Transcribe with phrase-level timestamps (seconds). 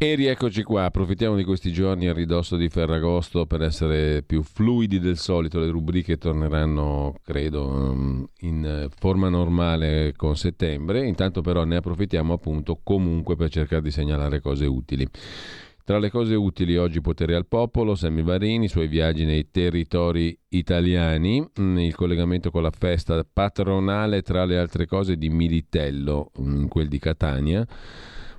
[0.00, 5.00] E rieccoci qua, approfittiamo di questi giorni a ridosso di Ferragosto per essere più fluidi
[5.00, 11.78] del solito, le rubriche torneranno, credo, mm, in forma normale con settembre, intanto però ne
[11.78, 15.04] approfittiamo appunto comunque per cercare di segnalare cose utili.
[15.82, 20.38] Tra le cose utili oggi potere al popolo, Sammy Varini, i suoi viaggi nei territori
[20.50, 26.66] italiani, mm, il collegamento con la festa patronale tra le altre cose di Militello, mm,
[26.66, 27.66] quel di Catania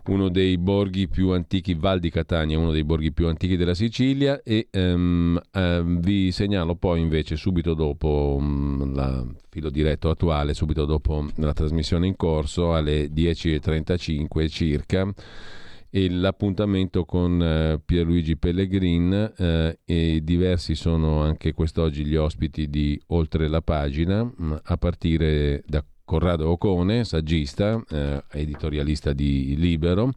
[0.09, 4.41] uno dei borghi più antichi, Val di Catania, uno dei borghi più antichi della Sicilia
[4.43, 10.85] e um, uh, vi segnalo poi invece subito dopo um, la filo diretto attuale, subito
[10.85, 15.13] dopo la trasmissione in corso alle 10.35 circa
[15.91, 22.99] e l'appuntamento con uh, Pierluigi Pellegrin uh, e diversi sono anche quest'oggi gli ospiti di
[23.07, 30.09] Oltre la pagina mh, a partire da Corrado Ocone, saggista, eh, editorialista di Libero,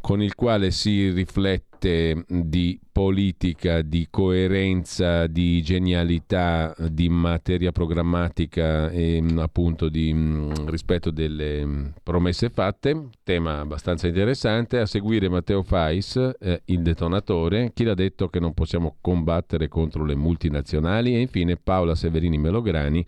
[0.00, 9.20] con il quale si riflette di politica, di coerenza, di genialità, di materia programmatica e
[9.22, 13.10] mm, appunto di mm, rispetto delle mm, promesse fatte.
[13.22, 14.80] Tema abbastanza interessante.
[14.80, 20.04] A seguire Matteo Fais, eh, il detonatore, chi l'ha detto che non possiamo combattere contro
[20.04, 23.06] le multinazionali e infine Paola Severini Melograni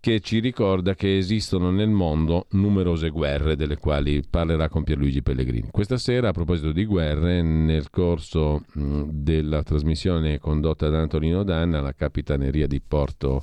[0.00, 5.68] che ci ricorda che esistono nel mondo numerose guerre delle quali parlerà con Pierluigi Pellegrini.
[5.70, 11.94] Questa sera, a proposito di guerre, nel corso della trasmissione condotta da Antonino Danna, la
[11.94, 13.42] capitaneria di Porto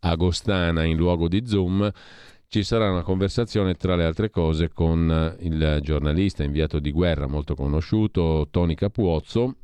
[0.00, 1.90] Agostana in luogo di Zoom,
[2.48, 7.54] ci sarà una conversazione tra le altre cose con il giornalista inviato di guerra molto
[7.56, 9.56] conosciuto Tony Capuozzo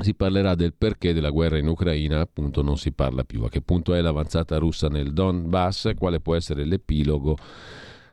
[0.00, 3.60] si parlerà del perché della guerra in Ucraina appunto non si parla più, a che
[3.60, 7.36] punto è l'avanzata russa nel Donbass quale può essere l'epilogo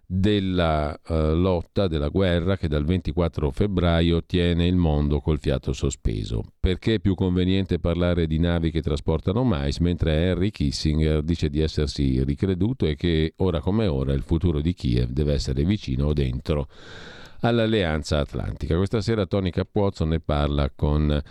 [0.10, 6.44] della uh, lotta, della guerra che dal 24 febbraio tiene il mondo col fiato sospeso.
[6.60, 11.60] Perché è più conveniente parlare di navi che trasportano mais, mentre Henry Kissinger dice di
[11.60, 16.14] essersi ricreduto e che ora come ora il futuro di Kiev deve essere vicino o
[16.14, 16.70] dentro
[17.42, 18.78] all'Alleanza Atlantica.
[18.78, 21.22] Questa sera Tony Cappuozzo ne parla con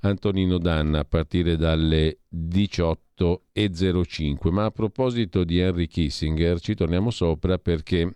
[0.00, 4.50] Antonino Danna a partire dalle 18.05.
[4.50, 8.14] Ma a proposito di Henry Kissinger ci torniamo sopra perché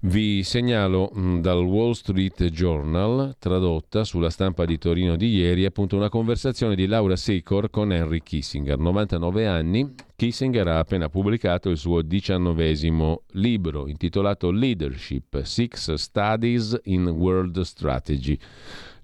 [0.00, 5.96] vi segnalo mm, dal Wall Street Journal, tradotta sulla stampa di Torino di ieri, appunto
[5.96, 9.92] una conversazione di Laura Secor con Henry Kissinger, 99 anni.
[10.14, 18.38] Kissinger ha appena pubblicato il suo diciannovesimo libro intitolato Leadership, Six Studies in World Strategy.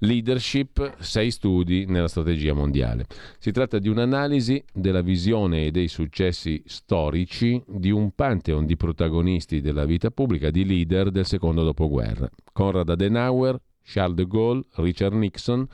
[0.04, 3.06] Leadership, sei studi nella strategia mondiale.
[3.38, 9.60] Si tratta di un'analisi della visione e dei successi storici di un pantheon di protagonisti
[9.60, 12.28] della vita pubblica, di leader del secondo dopoguerra.
[12.52, 15.66] Konrad Adenauer, Charles de Gaulle, Richard Nixon,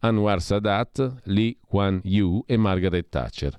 [0.00, 3.56] Anwar Sadat, Lee Kuan Yew e Margaret Thatcher.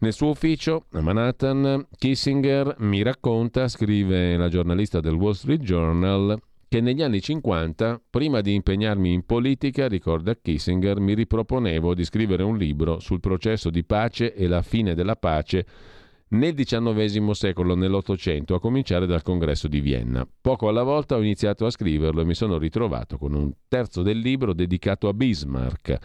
[0.00, 6.36] Nel suo ufficio a Manhattan, Kissinger mi racconta, scrive la giornalista del Wall Street Journal,
[6.72, 12.44] che negli anni 50, prima di impegnarmi in politica, ricorda Kissinger, mi riproponevo di scrivere
[12.44, 15.66] un libro sul processo di pace e la fine della pace
[16.28, 20.26] nel XIX secolo, nell'Ottocento, a cominciare dal congresso di Vienna.
[20.40, 24.16] Poco alla volta ho iniziato a scriverlo e mi sono ritrovato con un terzo del
[24.16, 25.98] libro dedicato a Bismarck.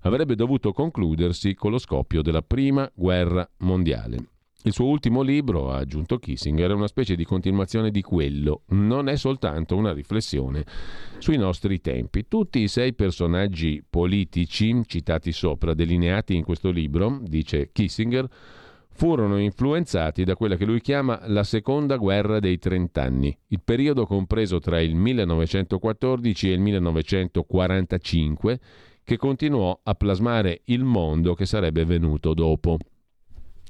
[0.00, 4.35] Avrebbe dovuto concludersi con lo scoppio della prima guerra mondiale.
[4.66, 9.08] Il suo ultimo libro, ha aggiunto Kissinger, è una specie di continuazione di quello, non
[9.08, 10.64] è soltanto una riflessione
[11.18, 12.26] sui nostri tempi.
[12.26, 18.28] Tutti i sei personaggi politici citati sopra, delineati in questo libro, dice Kissinger,
[18.88, 24.58] furono influenzati da quella che lui chiama la seconda guerra dei trent'anni, il periodo compreso
[24.58, 28.60] tra il 1914 e il 1945
[29.04, 32.78] che continuò a plasmare il mondo che sarebbe venuto dopo.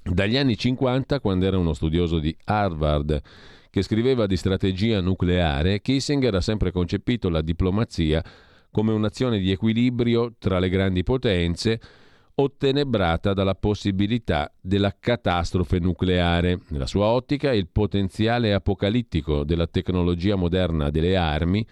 [0.09, 3.21] Dagli anni 50, quando era uno studioso di Harvard
[3.71, 8.23] che scriveva di strategia nucleare, Kissinger ha sempre concepito la diplomazia
[8.71, 11.81] come un'azione di equilibrio tra le grandi potenze,
[12.37, 16.61] ottenebrata dalla possibilità della catastrofe nucleare.
[16.69, 21.67] Nella sua ottica, il potenziale apocalittico della tecnologia moderna delle armi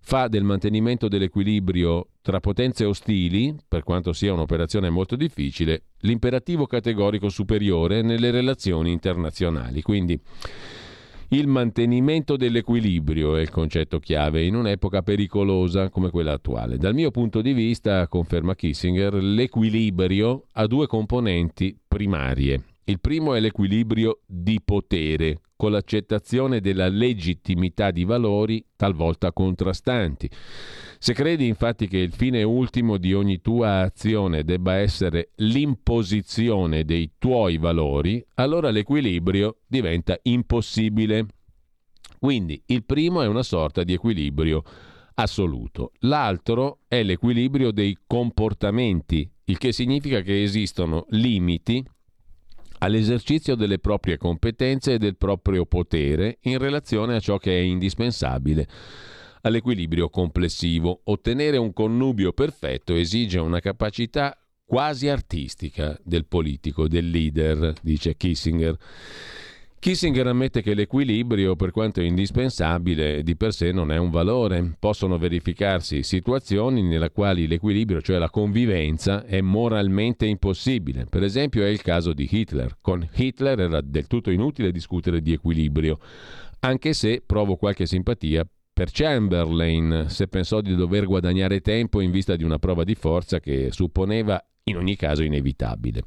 [0.00, 7.28] fa del mantenimento dell'equilibrio tra potenze ostili, per quanto sia un'operazione molto difficile, l'imperativo categorico
[7.28, 9.82] superiore nelle relazioni internazionali.
[9.82, 10.20] Quindi
[11.32, 16.76] il mantenimento dell'equilibrio è il concetto chiave in un'epoca pericolosa come quella attuale.
[16.76, 22.69] Dal mio punto di vista, conferma Kissinger, l'equilibrio ha due componenti primarie.
[22.84, 30.28] Il primo è l'equilibrio di potere, con l'accettazione della legittimità di valori talvolta contrastanti.
[30.98, 37.12] Se credi infatti che il fine ultimo di ogni tua azione debba essere l'imposizione dei
[37.18, 41.26] tuoi valori, allora l'equilibrio diventa impossibile.
[42.18, 44.62] Quindi il primo è una sorta di equilibrio
[45.14, 51.84] assoluto, l'altro è l'equilibrio dei comportamenti, il che significa che esistono limiti
[52.80, 58.66] all'esercizio delle proprie competenze e del proprio potere in relazione a ciò che è indispensabile
[59.42, 61.00] all'equilibrio complessivo.
[61.04, 68.76] Ottenere un connubio perfetto esige una capacità quasi artistica del politico, del leader, dice Kissinger.
[69.80, 74.76] Kissinger ammette che l'equilibrio, per quanto indispensabile, di per sé non è un valore.
[74.78, 81.06] Possono verificarsi situazioni nelle quali l'equilibrio, cioè la convivenza, è moralmente impossibile.
[81.08, 82.76] Per esempio è il caso di Hitler.
[82.82, 85.98] Con Hitler era del tutto inutile discutere di equilibrio,
[86.58, 88.46] anche se provo qualche simpatia
[88.80, 93.38] per Chamberlain se pensò di dover guadagnare tempo in vista di una prova di forza
[93.38, 96.04] che supponeva in ogni caso inevitabile.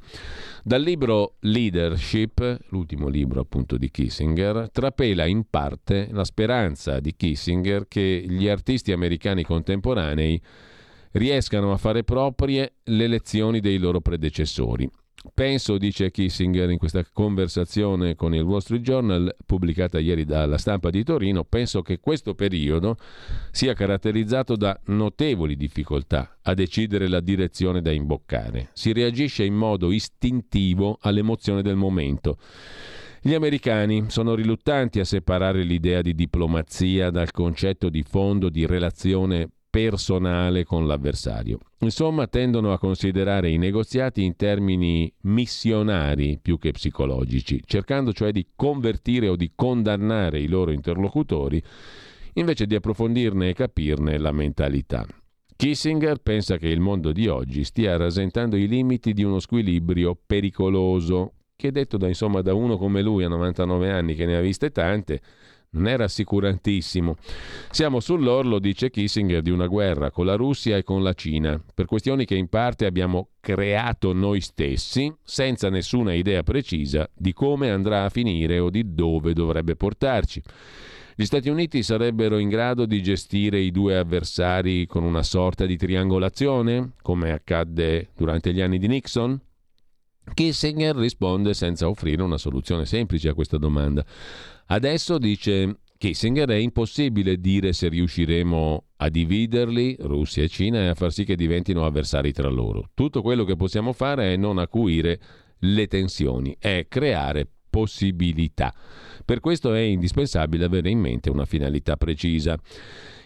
[0.64, 7.86] Dal libro Leadership, l'ultimo libro appunto di Kissinger, trapela in parte la speranza di Kissinger
[7.86, 10.42] che gli artisti americani contemporanei
[11.12, 14.90] riescano a fare proprie le lezioni dei loro predecessori.
[15.32, 20.90] Penso, dice Kissinger in questa conversazione con il Wall Street Journal pubblicata ieri dalla stampa
[20.90, 22.96] di Torino, penso che questo periodo
[23.50, 28.68] sia caratterizzato da notevoli difficoltà a decidere la direzione da imboccare.
[28.74, 32.36] Si reagisce in modo istintivo all'emozione del momento.
[33.26, 39.48] Gli americani sono riluttanti a separare l'idea di diplomazia dal concetto di fondo di relazione
[39.74, 41.58] personale con l'avversario.
[41.80, 48.46] Insomma, tendono a considerare i negoziati in termini missionari più che psicologici, cercando cioè di
[48.54, 51.60] convertire o di condannare i loro interlocutori
[52.34, 55.04] invece di approfondirne e capirne la mentalità.
[55.56, 61.32] Kissinger pensa che il mondo di oggi stia rasentando i limiti di uno squilibrio pericoloso,
[61.56, 64.70] che detto da, insomma, da uno come lui a 99 anni che ne ha viste
[64.70, 65.20] tante,
[65.74, 67.16] non è rassicurantissimo.
[67.70, 71.86] Siamo sull'orlo, dice Kissinger, di una guerra con la Russia e con la Cina, per
[71.86, 78.04] questioni che in parte abbiamo creato noi stessi, senza nessuna idea precisa di come andrà
[78.04, 80.42] a finire o di dove dovrebbe portarci.
[81.16, 85.76] Gli Stati Uniti sarebbero in grado di gestire i due avversari con una sorta di
[85.76, 89.40] triangolazione, come accadde durante gli anni di Nixon?
[90.32, 94.04] Kissinger risponde senza offrire una soluzione semplice a questa domanda.
[94.66, 100.94] Adesso, dice Kissinger, è impossibile dire se riusciremo a dividerli, Russia e Cina, e a
[100.94, 102.90] far sì che diventino avversari tra loro.
[102.94, 105.20] Tutto quello che possiamo fare è non acuire
[105.58, 108.74] le tensioni, è creare possibilità.
[109.24, 112.58] Per questo è indispensabile avere in mente una finalità precisa.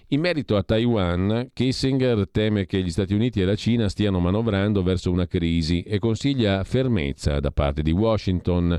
[0.08, 4.83] In merito a Taiwan, Kissinger teme che gli Stati Uniti e la Cina stiano manovrando
[4.83, 8.78] verso una crisi e consiglia fermezza da parte di Washington.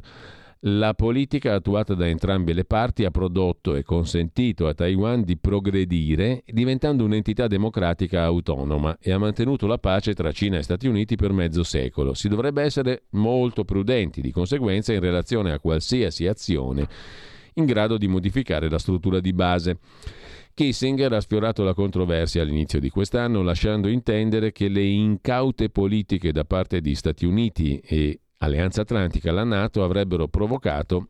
[0.63, 6.44] La politica attuata da entrambe le parti ha prodotto e consentito a Taiwan di progredire
[6.46, 11.32] diventando un'entità democratica autonoma e ha mantenuto la pace tra Cina e Stati Uniti per
[11.32, 12.13] mezzo secolo.
[12.13, 16.86] Si dovrebbe essere molto prudenti di conseguenza in relazione a qualsiasi azione
[17.54, 19.78] in grado di modificare la struttura di base.
[20.54, 26.44] Kissinger ha sfiorato la controversia all'inizio di quest'anno lasciando intendere che le incaute politiche da
[26.44, 31.10] parte di Stati Uniti e Alleanza Atlantica, la Nato, avrebbero provocato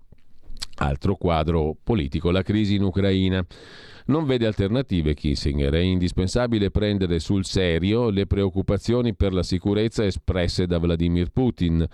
[0.78, 3.46] altro quadro politico, la crisi in Ucraina.
[4.06, 10.66] Non vede alternative Kissinger, è indispensabile prendere sul serio le preoccupazioni per la sicurezza espresse
[10.66, 11.86] da Vladimir Putin.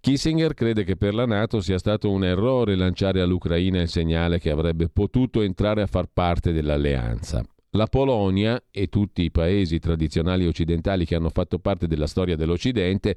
[0.00, 4.50] Kissinger crede che per la Nato sia stato un errore lanciare all'Ucraina il segnale che
[4.50, 7.44] avrebbe potuto entrare a far parte dell'alleanza.
[7.72, 13.16] La Polonia e tutti i paesi tradizionali occidentali che hanno fatto parte della storia dell'Occidente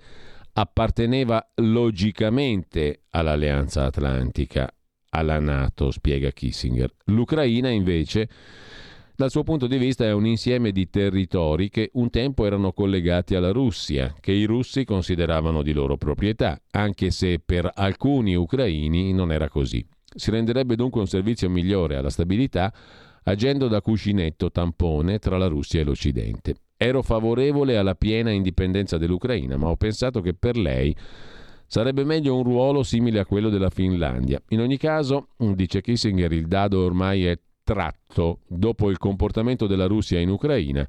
[0.60, 4.70] apparteneva logicamente all'Alleanza Atlantica,
[5.12, 6.94] alla Nato, spiega Kissinger.
[7.06, 8.28] L'Ucraina invece
[9.16, 13.36] Dal suo punto di vista è un insieme di territori che un tempo erano collegati
[13.36, 19.34] alla Russia, che i russi consideravano di loro proprietà, anche se per alcuni ucraini non
[19.34, 19.86] era così.
[20.16, 22.74] Si renderebbe dunque un servizio migliore alla stabilità
[23.24, 26.56] agendo da cuscinetto tampone tra la Russia e l'Occidente.
[26.82, 30.96] Ero favorevole alla piena indipendenza dell'Ucraina, ma ho pensato che per lei
[31.68, 34.42] sarebbe meglio un ruolo simile a quello della Finlandia.
[34.50, 40.22] In ogni caso, dice Kissinger, il dado ormai è tratto dopo il comportamento della Russia
[40.22, 40.88] in Ucraina.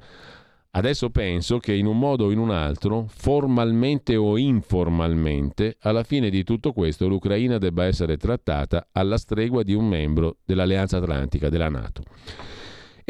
[0.71, 6.31] Adesso penso che in un modo o in un altro, formalmente o informalmente, alla fine
[6.31, 11.69] di tutto questo l'Ucraina debba essere trattata alla stregua di un membro dell'Alleanza Atlantica, della
[11.69, 12.05] Nato.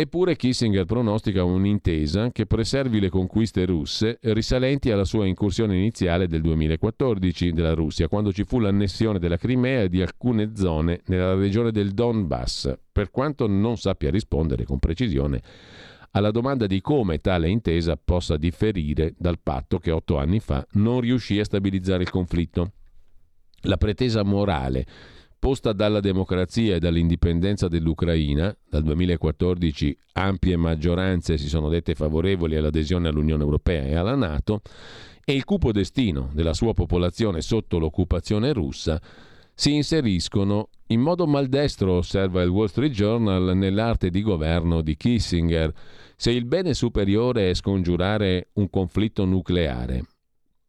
[0.00, 6.40] Eppure Kissinger pronostica un'intesa che preservi le conquiste russe risalenti alla sua incursione iniziale del
[6.40, 11.70] 2014 della Russia, quando ci fu l'annessione della Crimea e di alcune zone nella regione
[11.70, 15.42] del Donbass, per quanto non sappia rispondere con precisione
[16.12, 21.00] alla domanda di come tale intesa possa differire dal patto che otto anni fa non
[21.00, 22.72] riuscì a stabilizzare il conflitto.
[23.64, 24.86] La pretesa morale
[25.40, 33.08] posta dalla democrazia e dall'indipendenza dell'Ucraina, dal 2014 ampie maggioranze si sono dette favorevoli all'adesione
[33.08, 34.60] all'Unione Europea e alla Nato,
[35.24, 39.00] e il cupo destino della sua popolazione sotto l'occupazione russa
[39.54, 45.72] si inseriscono in modo maldestro, osserva il Wall Street Journal, nell'arte di governo di Kissinger.
[46.16, 50.04] Se il bene superiore è scongiurare un conflitto nucleare,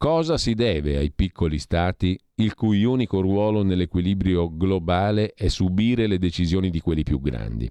[0.02, 6.18] cosa si deve ai piccoli stati il cui unico ruolo nell'equilibrio globale è subire le
[6.18, 7.70] decisioni di quelli più grandi?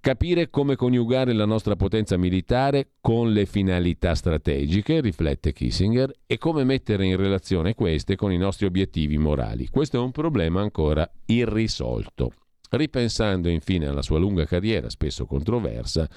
[0.00, 6.64] Capire come coniugare la nostra potenza militare con le finalità strategiche, riflette Kissinger, e come
[6.64, 9.68] mettere in relazione queste con i nostri obiettivi morali.
[9.68, 12.32] Questo è un problema ancora irrisolto.
[12.70, 16.08] Ripensando infine alla sua lunga carriera, spesso controversa,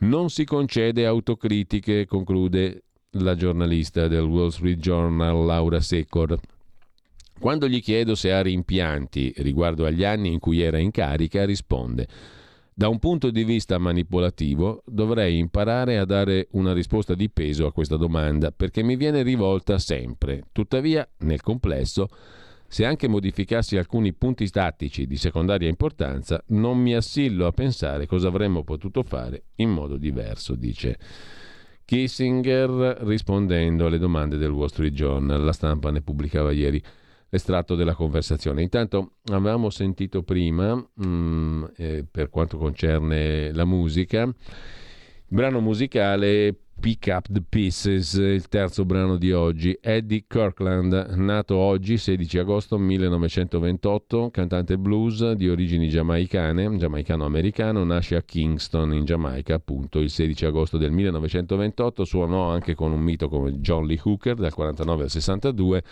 [0.00, 6.38] non si concede autocritiche, conclude la giornalista del Wall Street Journal Laura Secor.
[7.38, 12.06] Quando gli chiedo se ha rimpianti riguardo agli anni in cui era in carica, risponde
[12.74, 17.72] da un punto di vista manipolativo dovrei imparare a dare una risposta di peso a
[17.72, 20.44] questa domanda perché mi viene rivolta sempre.
[20.52, 22.08] Tuttavia, nel complesso,
[22.68, 28.28] se anche modificassi alcuni punti tattici di secondaria importanza, non mi assillo a pensare cosa
[28.28, 30.98] avremmo potuto fare in modo diverso, dice
[31.88, 35.42] Kissinger rispondendo alle domande del Wall Street Journal.
[35.42, 36.82] La stampa ne pubblicava ieri
[37.30, 38.60] l'estratto della conversazione.
[38.60, 44.34] Intanto avevamo sentito prima, mh, mm, eh, per quanto concerne la musica, il
[45.28, 49.76] brano musicale Pick Up the Pieces, il terzo brano di oggi.
[49.80, 58.22] Eddie Kirkland, nato oggi 16 agosto 1928, cantante blues di origini giamaicane, giamaicano-americano, nasce a
[58.22, 63.58] Kingston in Giamaica appunto il 16 agosto del 1928, suonò anche con un mito come
[63.58, 65.82] John Lee Hooker dal 49 al 62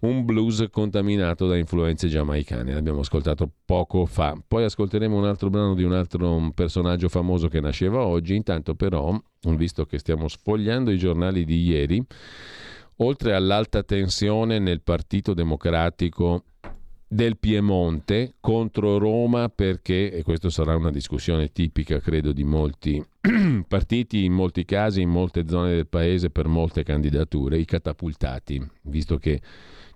[0.00, 2.72] un blues contaminato da influenze giamaicane.
[2.72, 4.36] L'abbiamo ascoltato poco fa.
[4.46, 8.34] Poi ascolteremo un altro brano di un altro personaggio famoso che nasceva oggi.
[8.34, 9.18] Intanto però,
[9.56, 12.04] visto che stiamo sfogliando i giornali di ieri,
[12.96, 16.44] oltre all'alta tensione nel Partito Democratico
[17.08, 23.02] del Piemonte contro Roma perché, e questa sarà una discussione tipica credo di molti
[23.66, 29.18] partiti, in molti casi, in molte zone del paese, per molte candidature, i catapultati, visto
[29.18, 29.40] che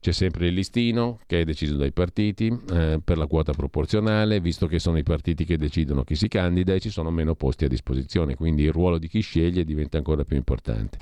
[0.01, 4.67] c'è sempre il listino che è deciso dai partiti eh, per la quota proporzionale, visto
[4.67, 7.69] che sono i partiti che decidono chi si candida e ci sono meno posti a
[7.69, 10.99] disposizione, quindi il ruolo di chi sceglie diventa ancora più importante.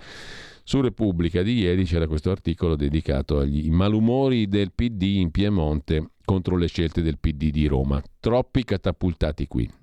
[0.65, 6.57] Su Repubblica di ieri c'era questo articolo dedicato agli malumori del PD in Piemonte contro
[6.57, 8.03] le scelte del PD di Roma.
[8.21, 9.78] Troppi catapultati qui.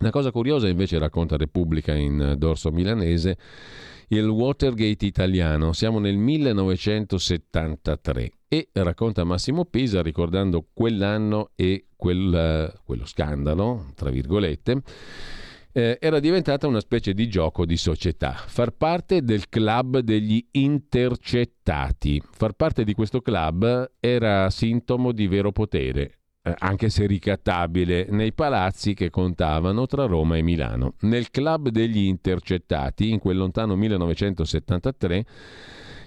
[0.00, 3.38] Una cosa curiosa invece racconta Repubblica in dorso milanese
[4.08, 5.72] il Watergate italiano.
[5.72, 14.82] Siamo nel 1973 e racconta Massimo Pisa ricordando quell'anno e quel, quello scandalo, tra virgolette,
[15.72, 22.22] eh, era diventata una specie di gioco di società, far parte del club degli intercettati.
[22.30, 28.34] Far parte di questo club era sintomo di vero potere eh, anche se ricattabile, nei
[28.34, 30.92] palazzi che contavano tra Roma e Milano.
[31.00, 35.24] Nel club degli intercettati, in quel lontano 1973,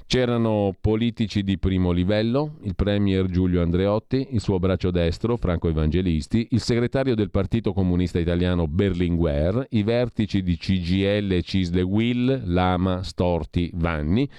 [0.07, 6.47] C'erano politici di primo livello, il premier Giulio Andreotti, il suo braccio destro Franco Evangelisti,
[6.51, 13.69] il segretario del Partito Comunista Italiano Berlinguer, i vertici di CGL, Cisle Will, Lama, Storti,
[13.73, 14.29] Vanni,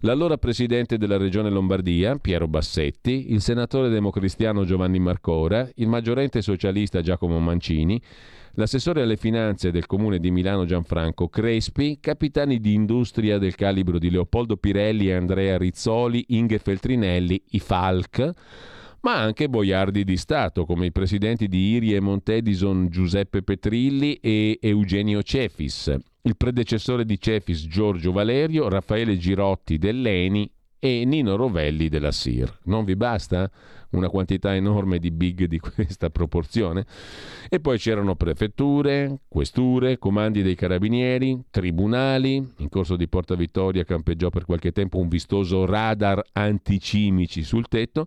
[0.00, 7.00] l'allora presidente della regione Lombardia, Piero Bassetti, il senatore democristiano Giovanni Marcora, il maggiorente socialista
[7.00, 8.00] Giacomo Mancini,
[8.52, 14.10] l'assessore alle finanze del comune di Milano Gianfranco Crespi, capitani di industria del calibro di
[14.10, 18.30] Leopoldo Pirelli e Andrea Rizzoli, Inge Feltrinelli, i Falc,
[19.00, 24.58] ma anche boiardi di Stato come i presidenti di Iri e Montedison Giuseppe Petrilli e
[24.60, 32.12] Eugenio Cefis, il predecessore di Cefis Giorgio Valerio, Raffaele Girotti dell'Eni e Nino Rovelli della
[32.12, 32.60] SIR.
[32.64, 33.50] Non vi basta
[33.90, 36.86] una quantità enorme di big di questa proporzione?
[37.48, 42.36] E poi c'erano prefetture, questure, comandi dei carabinieri, tribunali.
[42.58, 48.06] In corso di Porta Vittoria campeggiò per qualche tempo un vistoso radar anticimici sul tetto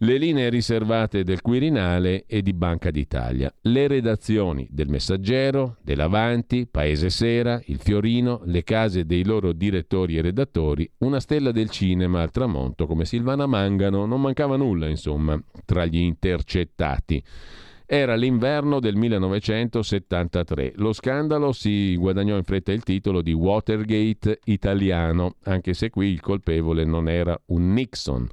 [0.00, 7.08] le linee riservate del Quirinale e di Banca d'Italia, le redazioni del Messaggero, dell'Avanti, Paese
[7.08, 12.30] Sera, Il Fiorino, le case dei loro direttori e redattori, una stella del cinema al
[12.30, 17.22] tramonto come Silvana Mangano, non mancava nulla insomma tra gli intercettati.
[17.88, 20.72] Era l'inverno del 1973.
[20.76, 26.20] Lo scandalo si guadagnò in fretta il titolo di Watergate italiano, anche se qui il
[26.20, 28.28] colpevole non era un Nixon.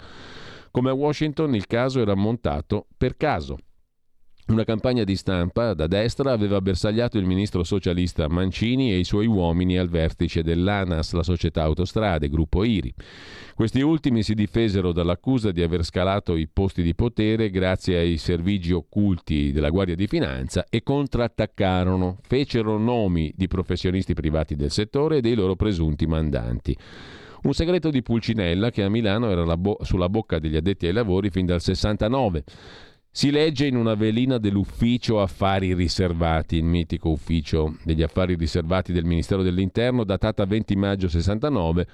[0.75, 3.59] Come a Washington il caso era montato per caso.
[4.47, 9.27] Una campagna di stampa da destra aveva bersagliato il ministro socialista Mancini e i suoi
[9.27, 12.91] uomini al vertice dell'ANAS, la società autostrade, gruppo IRI.
[13.53, 18.71] Questi ultimi si difesero dall'accusa di aver scalato i posti di potere grazie ai servigi
[18.71, 25.21] occulti della Guardia di Finanza e contrattaccarono, fecero nomi di professionisti privati del settore e
[25.21, 26.75] dei loro presunti mandanti.
[27.43, 31.29] Un segreto di Pulcinella che a Milano era bo- sulla bocca degli addetti ai lavori
[31.29, 32.43] fin dal 69.
[33.11, 39.03] Si legge in una velina dell'ufficio affari riservati, il mitico ufficio degli affari riservati del
[39.03, 41.87] Ministero dell'Interno, datata 20 maggio 69,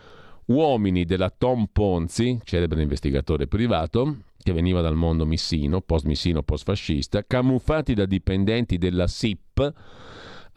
[0.46, 7.96] uomini della Tom Ponzi, celebre investigatore privato, che veniva dal mondo missino, post-missino, post-fascista, camuffati
[7.96, 9.74] da dipendenti della SIP,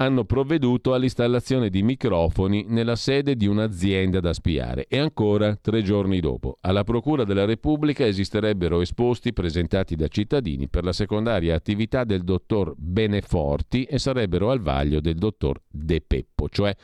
[0.03, 4.87] hanno provveduto all'installazione di microfoni nella sede di un'azienda da spiare.
[4.89, 10.83] E ancora tre giorni dopo alla Procura della Repubblica esisterebbero esposti presentati da cittadini per
[10.83, 16.75] la secondaria attività del dottor Beneforti e sarebbero al vaglio del dottor De Peppo, cioè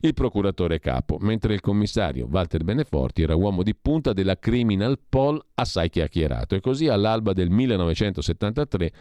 [0.00, 5.42] il procuratore capo, mentre il commissario Walter Beneforti era uomo di punta della Criminal Pol
[5.54, 6.54] assai chiacchierato.
[6.54, 8.92] E così all'alba del 1973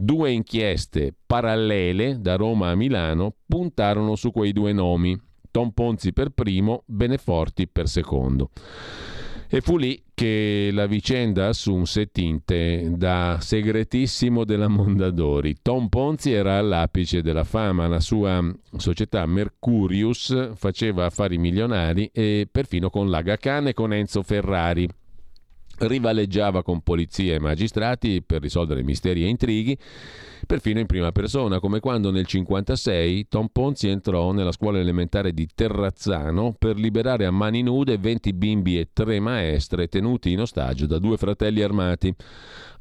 [0.00, 6.30] Due inchieste parallele da Roma a Milano puntarono su quei due nomi, Tom Ponzi per
[6.30, 8.50] primo, Beneforti per secondo.
[9.48, 15.56] E fu lì che la vicenda assunse tinte da segretissimo della Mondadori.
[15.62, 18.40] Tom Ponzi era all'apice della fama, la sua
[18.76, 24.88] società Mercurius faceva affari milionari e perfino con Laga Khan e con Enzo Ferrari
[25.78, 29.78] rivaleggiava con polizia e magistrati per risolvere misteri e intrighi,
[30.46, 35.46] perfino in prima persona, come quando nel 1956 Tom Ponzi entrò nella scuola elementare di
[35.54, 40.98] Terrazzano per liberare a mani nude 20 bimbi e tre maestre tenuti in ostaggio da
[40.98, 42.14] due fratelli armati.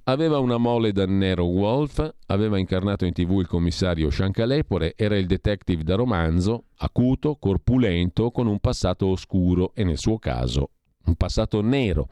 [0.05, 5.25] Aveva una mole da Nero Wolf, aveva incarnato in tv il commissario Sciancalepore, era il
[5.25, 10.69] detective da romanzo, acuto, corpulento, con un passato oscuro e nel suo caso
[11.08, 12.10] un passato nero.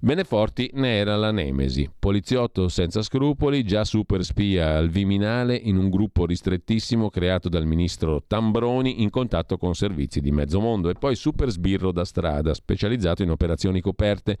[0.00, 5.88] Beneforti ne era la nemesi, poliziotto senza scrupoli, già super spia al Viminale in un
[5.88, 10.90] gruppo ristrettissimo creato dal ministro Tambroni in contatto con servizi di mezzo mondo.
[10.90, 14.38] E poi super sbirro da strada, specializzato in operazioni coperte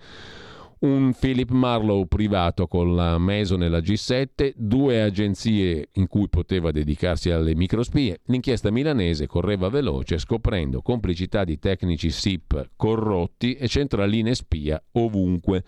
[0.84, 6.70] un Philip Marlowe privato con la Mason e la G7, due agenzie in cui poteva
[6.72, 8.20] dedicarsi alle microspie.
[8.26, 15.64] L'inchiesta milanese correva veloce scoprendo complicità di tecnici SIP corrotti e centraline spia ovunque.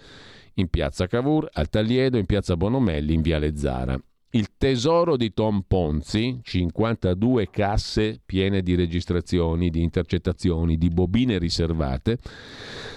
[0.55, 3.98] In piazza Cavour, al Tagliedo, in piazza Bonomelli, in viale Zara.
[4.31, 12.18] Il tesoro di Tom Ponzi, 52 casse piene di registrazioni, di intercettazioni, di bobine riservate,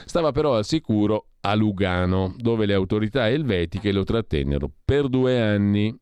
[0.05, 5.95] stava però al sicuro a Lugano, dove le autorità elvetiche lo trattennero per due anni.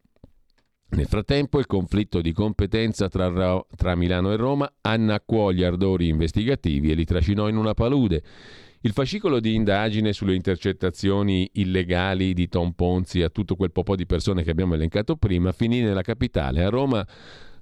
[0.90, 6.92] Nel frattempo il conflitto di competenza tra, tra Milano e Roma annacquò gli ardori investigativi
[6.92, 8.24] e li trascinò in una palude.
[8.82, 14.06] Il fascicolo di indagine sulle intercettazioni illegali di Tom Ponzi a tutto quel po' di
[14.06, 17.06] persone che abbiamo elencato prima finì nella capitale, a Roma,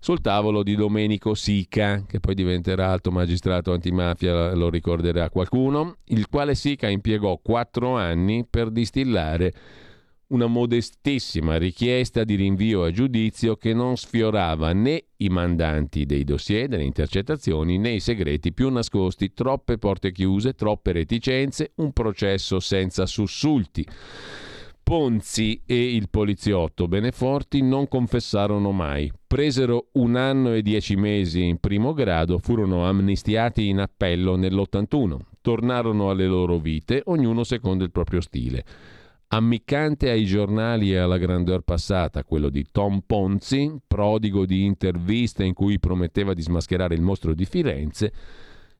[0.06, 6.30] sul tavolo di Domenico Sica, che poi diventerà alto magistrato antimafia, lo ricorderà qualcuno, il
[6.30, 9.52] quale Sica impiegò quattro anni per distillare
[10.28, 16.68] una modestissima richiesta di rinvio a giudizio che non sfiorava né i mandanti dei dossier,
[16.68, 23.08] delle intercettazioni, né i segreti più nascosti, troppe porte chiuse, troppe reticenze, un processo senza
[23.08, 23.84] sussulti.
[24.86, 29.12] Ponzi e il poliziotto Beneforti non confessarono mai.
[29.26, 35.18] Presero un anno e dieci mesi in primo grado, furono amnistiati in appello nell'81.
[35.42, 38.64] Tornarono alle loro vite, ognuno secondo il proprio stile.
[39.30, 45.56] Ammiccante ai giornali e alla grandeur passata, quello di Tom Ponzi, prodigo di interviste in
[45.56, 48.14] cui prometteva di smascherare il mostro di Firenze,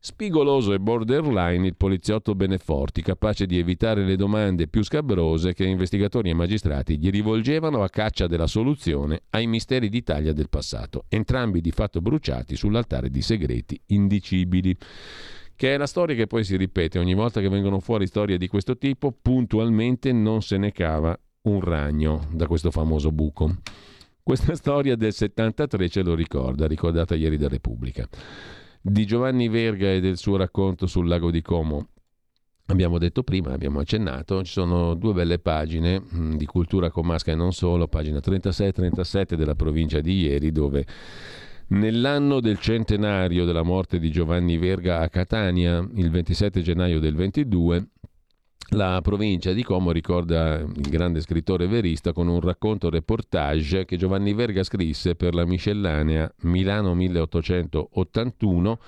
[0.06, 6.30] Spigoloso e borderline il poliziotto Beneforti, capace di evitare le domande più scabrose che investigatori
[6.30, 11.72] e magistrati gli rivolgevano a caccia della soluzione ai misteri d'Italia del passato, entrambi di
[11.72, 14.78] fatto bruciati sull'altare di segreti indicibili.
[15.56, 18.48] Che è la storia che poi si ripete ogni volta che vengono fuori storie di
[18.48, 23.56] questo tipo, puntualmente non se ne cava un ragno da questo famoso buco.
[24.22, 28.08] Questa storia del 73 ce lo ricorda, ricordata ieri da Repubblica
[28.88, 31.88] di Giovanni Verga e del suo racconto sul lago di Como.
[32.68, 37.36] Abbiamo detto prima, abbiamo accennato, ci sono due belle pagine mm, di cultura comasca e
[37.36, 40.86] non solo, pagina 36 e 37 della provincia di ieri, dove
[41.70, 47.88] nell'anno del centenario della morte di Giovanni Verga a Catania, il 27 gennaio del 22,
[48.70, 54.34] la provincia di Como ricorda il grande scrittore verista con un racconto reportage che Giovanni
[54.34, 58.80] Verga scrisse per la miscellanea Milano 1881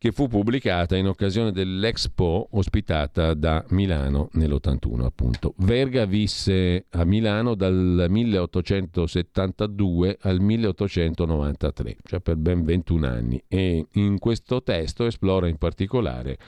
[0.00, 5.52] che fu pubblicata in occasione dell'Expo ospitata da Milano nell'81 appunto.
[5.58, 14.18] Verga visse a Milano dal 1872 al 1893, cioè per ben 21 anni e in
[14.18, 16.38] questo testo esplora in particolare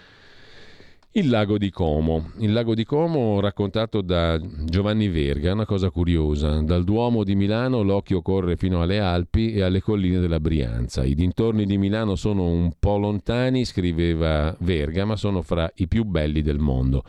[1.14, 2.30] il lago di Como.
[2.38, 6.62] Il lago di Como raccontato da Giovanni Verga, è una cosa curiosa.
[6.62, 11.04] Dal Duomo di Milano l'occhio corre fino alle Alpi e alle colline della Brianza.
[11.04, 16.04] I dintorni di Milano sono un po' lontani, scriveva Verga, ma sono fra i più
[16.04, 17.04] belli del mondo.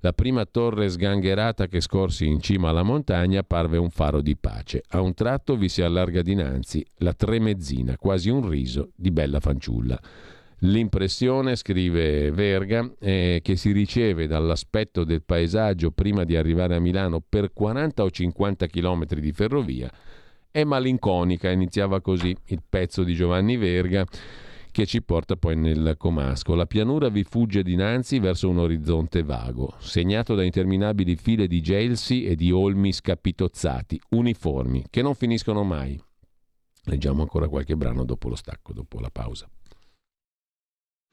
[0.00, 4.82] La prima torre sgangherata che scorsi in cima alla montagna parve un faro di pace.
[4.88, 10.00] A un tratto vi si allarga dinanzi la tremezzina, quasi un riso di bella fanciulla.
[10.64, 17.20] L'impressione, scrive Verga, eh, che si riceve dall'aspetto del paesaggio prima di arrivare a Milano
[17.20, 19.90] per 40 o 50 km di ferrovia
[20.52, 24.04] è malinconica, iniziava così il pezzo di Giovanni Verga
[24.70, 26.54] che ci porta poi nel Comasco.
[26.54, 32.24] La pianura vi fugge dinanzi verso un orizzonte vago, segnato da interminabili file di gelsi
[32.24, 36.00] e di olmi scapitozzati, uniformi, che non finiscono mai.
[36.84, 39.48] Leggiamo ancora qualche brano dopo lo stacco, dopo la pausa.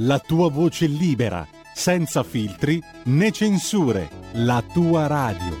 [0.00, 5.56] la tua voce libera, senza filtri né censure, la tua radio.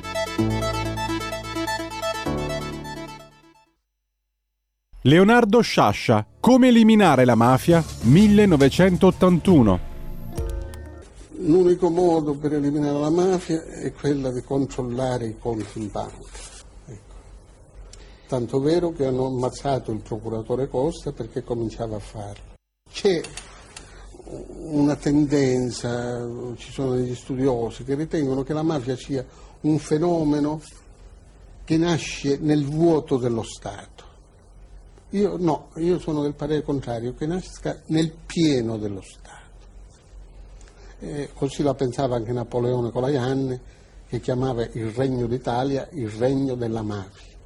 [5.02, 9.80] Leonardo Sciascia, Come eliminare la mafia, 1981.
[11.40, 16.38] L'unico modo per eliminare la mafia è quello di controllare i conti in banca.
[16.86, 17.14] Ecco.
[18.28, 22.56] Tanto vero che hanno ammazzato il procuratore Costa perché cominciava a farlo.
[22.90, 23.20] C'è
[24.30, 29.24] una tendenza, ci sono degli studiosi che ritengono che la mafia sia
[29.62, 30.60] un fenomeno
[31.64, 34.04] che nasce nel vuoto dello Stato.
[35.10, 39.36] Io no, io sono del parere contrario, che nasca nel pieno dello Stato.
[41.00, 43.60] E così la pensava anche Napoleone Colaianne,
[44.08, 47.36] che chiamava il regno d'Italia il regno della mafia.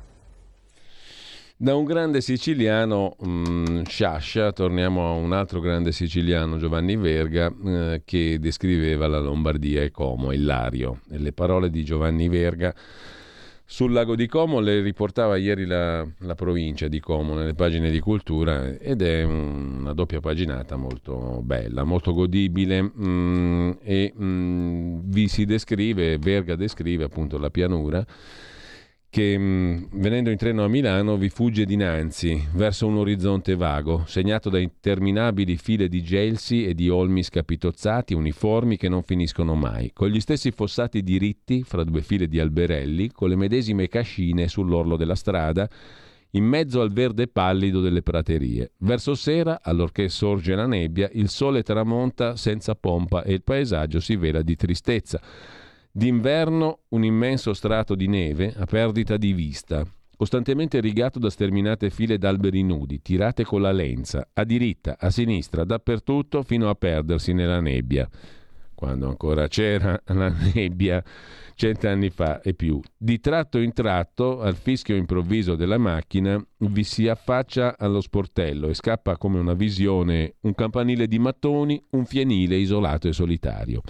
[1.63, 8.03] Da un grande siciliano, mh, Sciascia, torniamo a un altro grande siciliano, Giovanni Verga, eh,
[8.05, 11.03] che descriveva la Lombardia e Como, Ilario.
[11.09, 12.75] E le parole di Giovanni Verga
[13.65, 18.01] sul lago di Como le riportava ieri la, la provincia di Como nelle pagine di
[18.01, 25.29] cultura ed è un, una doppia paginata molto bella, molto godibile mh, e mh, vi
[25.29, 28.05] si descrive, Verga descrive appunto la pianura
[29.13, 34.49] che mh, venendo in treno a Milano vi fugge dinanzi verso un orizzonte vago, segnato
[34.49, 40.09] da interminabili file di gelsi e di olmi scapitozzati, uniformi che non finiscono mai, con
[40.09, 45.15] gli stessi fossati diritti fra due file di alberelli, con le medesime cascine sull'orlo della
[45.15, 45.69] strada,
[46.31, 48.73] in mezzo al verde pallido delle praterie.
[48.79, 54.17] Verso sera, allorché sorge la nebbia, il sole tramonta senza pompa e il paesaggio si
[54.17, 55.21] vela di tristezza.
[55.95, 62.17] D'inverno un immenso strato di neve a perdita di vista, costantemente rigato da sterminate file
[62.17, 67.61] d'alberi nudi, tirate con la lenza, a diritta, a sinistra, dappertutto, fino a perdersi nella
[67.61, 68.09] nebbia.
[68.75, 71.05] Quando ancora c'era la nebbia,
[71.55, 72.81] cent'anni fa e più.
[72.97, 78.75] Di tratto in tratto, al fischio improvviso della macchina, vi si affaccia allo sportello e
[78.75, 83.83] scappa come una visione un campanile di mattoni, un fienile isolato e solitario.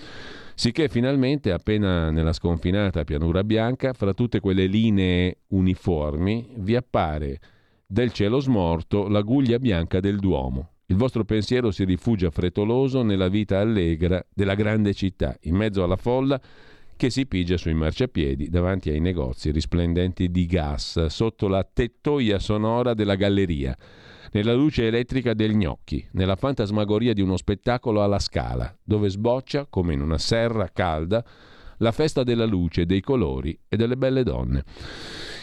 [0.54, 7.40] Sicché finalmente, appena nella sconfinata pianura bianca, fra tutte quelle linee uniformi, vi appare
[7.86, 10.70] del cielo smorto la guglia bianca del Duomo.
[10.86, 15.96] Il vostro pensiero si rifugia frettoloso nella vita allegra della grande città, in mezzo alla
[15.96, 16.40] folla
[16.96, 22.94] che si pigia sui marciapiedi davanti ai negozi risplendenti di gas, sotto la tettoia sonora
[22.94, 23.76] della galleria
[24.32, 29.94] nella luce elettrica del gnocchi, nella fantasmagoria di uno spettacolo alla scala, dove sboccia, come
[29.94, 31.24] in una serra calda,
[31.78, 34.64] la festa della luce, dei colori e delle belle donne.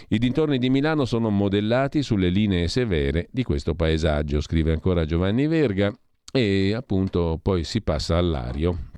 [0.10, 5.46] I dintorni di Milano sono modellati sulle linee severe di questo paesaggio, scrive ancora Giovanni
[5.48, 5.94] Verga,
[6.32, 8.90] e appunto poi si passa all'ario.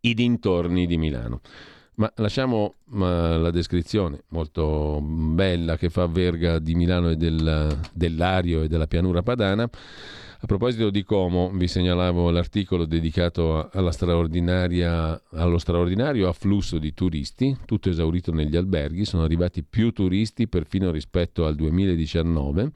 [0.00, 1.40] I dintorni di Milano.
[1.94, 8.62] Ma lasciamo ma, la descrizione molto bella che fa Verga di Milano e del, dell'Ario
[8.62, 9.68] e della pianura padana.
[10.44, 17.90] A proposito di Como, vi segnalavo l'articolo dedicato straordinaria, allo straordinario afflusso di turisti, tutto
[17.90, 22.72] esaurito negli alberghi, sono arrivati più turisti perfino rispetto al 2019,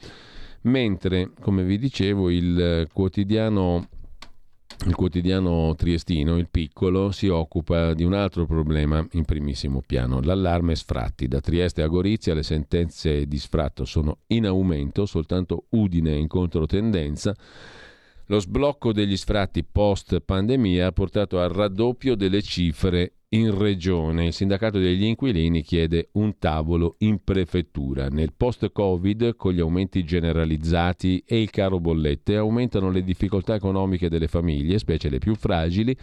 [0.63, 3.89] mentre, come vi dicevo, il quotidiano
[4.85, 10.77] il quotidiano triestino, il piccolo, si occupa di un altro problema in primissimo piano, l'allarme
[10.77, 11.27] sfratti.
[11.27, 16.29] Da Trieste a Gorizia le sentenze di sfratto sono in aumento, soltanto Udine è in
[16.29, 17.35] controtendenza.
[18.29, 24.27] Lo sblocco degli sfratti post pandemia ha portato al raddoppio delle cifre in regione.
[24.27, 28.09] Il sindacato degli inquilini chiede un tavolo in prefettura.
[28.09, 34.27] Nel post-Covid, con gli aumenti generalizzati e il caro bollette, aumentano le difficoltà economiche delle
[34.27, 35.97] famiglie, specie le più fragili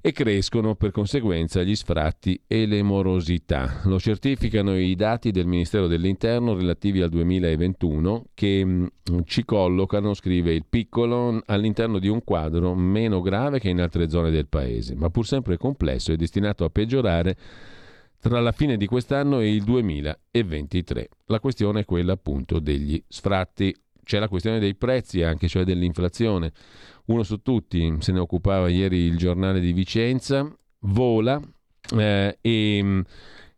[0.00, 3.80] e crescono per conseguenza gli sfratti e le morosità.
[3.84, 8.86] Lo certificano i dati del Ministero dell'Interno relativi al 2021 che mm,
[9.24, 14.30] ci collocano, scrive il piccolo, all'interno di un quadro meno grave che in altre zone
[14.30, 17.36] del paese, ma pur sempre complesso e destinato a peggiorare
[18.20, 21.08] tra la fine di quest'anno e il 2023.
[21.26, 23.74] La questione è quella appunto degli sfratti.
[24.02, 26.52] C'è la questione dei prezzi anche, cioè dell'inflazione
[27.08, 31.40] uno su tutti, se ne occupava ieri il giornale di Vicenza, vola
[31.96, 33.00] eh, e mm,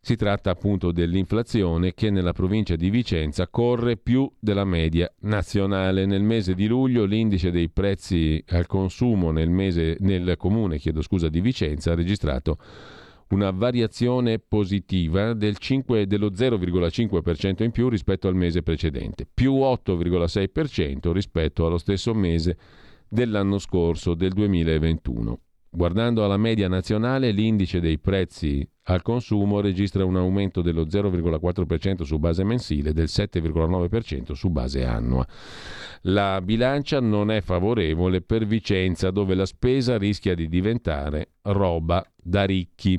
[0.01, 6.07] si tratta appunto dell'inflazione che nella provincia di Vicenza corre più della media nazionale.
[6.07, 11.41] Nel mese di luglio l'indice dei prezzi al consumo nel, mese, nel comune scusa, di
[11.41, 12.57] Vicenza ha registrato
[13.31, 21.13] una variazione positiva del 5, dello 0,5% in più rispetto al mese precedente, più 8,6%
[21.13, 22.57] rispetto allo stesso mese
[23.11, 25.41] dell'anno scorso, del 2021.
[25.73, 32.19] Guardando alla media nazionale, l'indice dei prezzi al consumo registra un aumento dello 0,4% su
[32.19, 35.25] base mensile e del 7,9% su base annua.
[36.03, 42.45] La bilancia non è favorevole per Vicenza, dove la spesa rischia di diventare roba da
[42.45, 42.99] ricchi.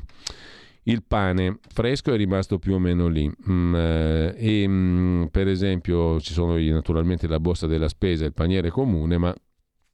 [0.84, 6.20] Il pane fresco è rimasto più o meno lì mm, eh, e mm, per esempio
[6.22, 9.36] ci sono naturalmente la borsa della spesa e il paniere comune, ma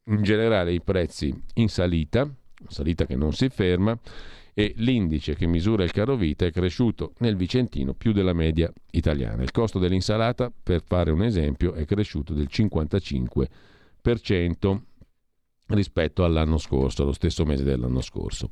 [0.07, 2.29] in generale i prezzi in salita,
[2.67, 3.97] salita che non si ferma,
[4.53, 9.43] e l'indice che misura il caro vita è cresciuto nel Vicentino più della media italiana.
[9.43, 14.79] Il costo dell'insalata, per fare un esempio, è cresciuto del 55%
[15.67, 18.47] rispetto all'anno scorso, allo stesso mese dell'anno scorso.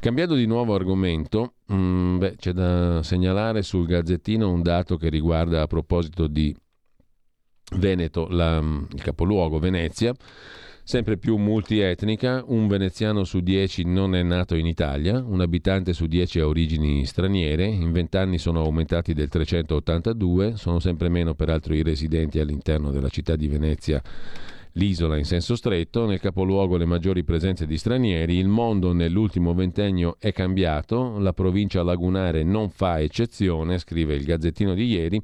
[0.00, 5.08] Cambiando di nuovo argomento, mh, mm, beh, c'è da segnalare sul Gazzettino un dato che
[5.08, 6.52] riguarda a proposito di
[7.76, 10.12] Veneto, la, il capoluogo Venezia
[10.86, 16.06] sempre più multietnica, un veneziano su dieci non è nato in Italia, un abitante su
[16.06, 21.82] dieci ha origini straniere, in vent'anni sono aumentati del 382, sono sempre meno peraltro i
[21.82, 24.00] residenti all'interno della città di Venezia
[24.74, 30.16] l'isola in senso stretto, nel capoluogo le maggiori presenze di stranieri, il mondo nell'ultimo ventennio
[30.20, 35.20] è cambiato, la provincia lagunare non fa eccezione, scrive il Gazzettino di ieri.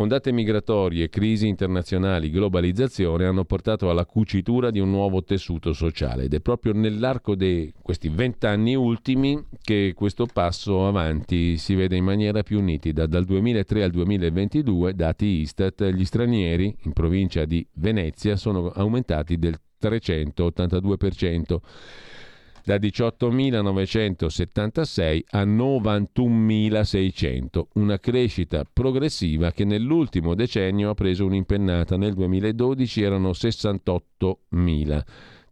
[0.00, 6.34] Ondate migratorie, crisi internazionali, globalizzazione hanno portato alla cucitura di un nuovo tessuto sociale ed
[6.34, 12.44] è proprio nell'arco di questi vent'anni ultimi che questo passo avanti si vede in maniera
[12.44, 13.06] più nitida.
[13.06, 19.58] Dal 2003 al 2022, dati Istat, gli stranieri in provincia di Venezia sono aumentati del
[19.82, 21.56] 382%
[22.68, 31.96] da 18.976 a 91.600, una crescita progressiva che nell'ultimo decennio ha preso un'impennata.
[31.96, 35.00] Nel 2012 erano 68.000.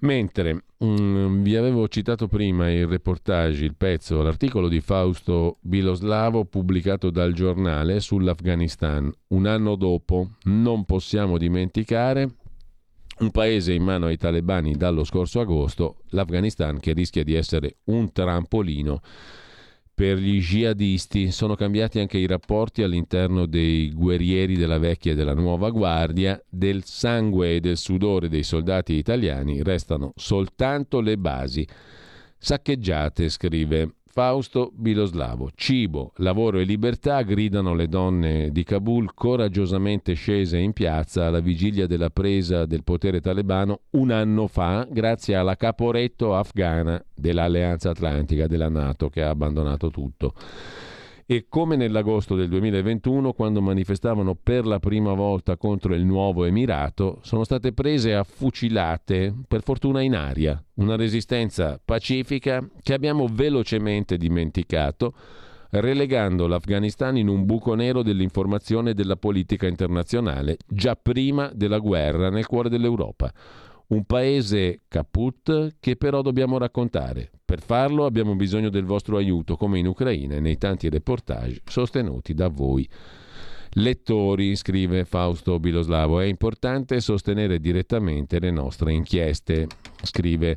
[0.00, 7.10] Mentre um, vi avevo citato prima il reportage, il pezzo, l'articolo di Fausto Biloslavo pubblicato
[7.10, 9.12] dal giornale sull'Afghanistan.
[9.28, 12.28] Un anno dopo, non possiamo dimenticare
[13.18, 18.12] un paese in mano ai talebani dallo scorso agosto, l'Afghanistan che rischia di essere un
[18.12, 19.00] trampolino
[19.98, 21.32] per gli jihadisti.
[21.32, 26.84] Sono cambiati anche i rapporti all'interno dei guerrieri della vecchia e della nuova guardia, del
[26.84, 31.66] sangue e del sudore dei soldati italiani restano soltanto le basi.
[32.38, 35.50] Saccheggiate, scrive Fausto Biloslavo.
[35.54, 41.86] Cibo, lavoro e libertà gridano le donne di Kabul coraggiosamente scese in piazza alla vigilia
[41.86, 48.68] della presa del potere talebano un anno fa grazie alla caporetto afghana dell'Alleanza Atlantica della
[48.68, 50.34] Nato che ha abbandonato tutto
[51.30, 57.18] e come nell'agosto del 2021, quando manifestavano per la prima volta contro il nuovo Emirato,
[57.20, 64.16] sono state prese a fucilate, per fortuna in aria, una resistenza pacifica che abbiamo velocemente
[64.16, 65.12] dimenticato,
[65.72, 72.30] relegando l'Afghanistan in un buco nero dell'informazione e della politica internazionale, già prima della guerra
[72.30, 73.30] nel cuore dell'Europa.
[73.88, 77.30] Un paese caput che però dobbiamo raccontare.
[77.42, 82.34] Per farlo abbiamo bisogno del vostro aiuto, come in Ucraina e nei tanti reportage sostenuti
[82.34, 82.86] da voi.
[83.72, 89.66] Lettori, scrive Fausto Biloslavo, è importante sostenere direttamente le nostre inchieste,
[90.02, 90.56] scrive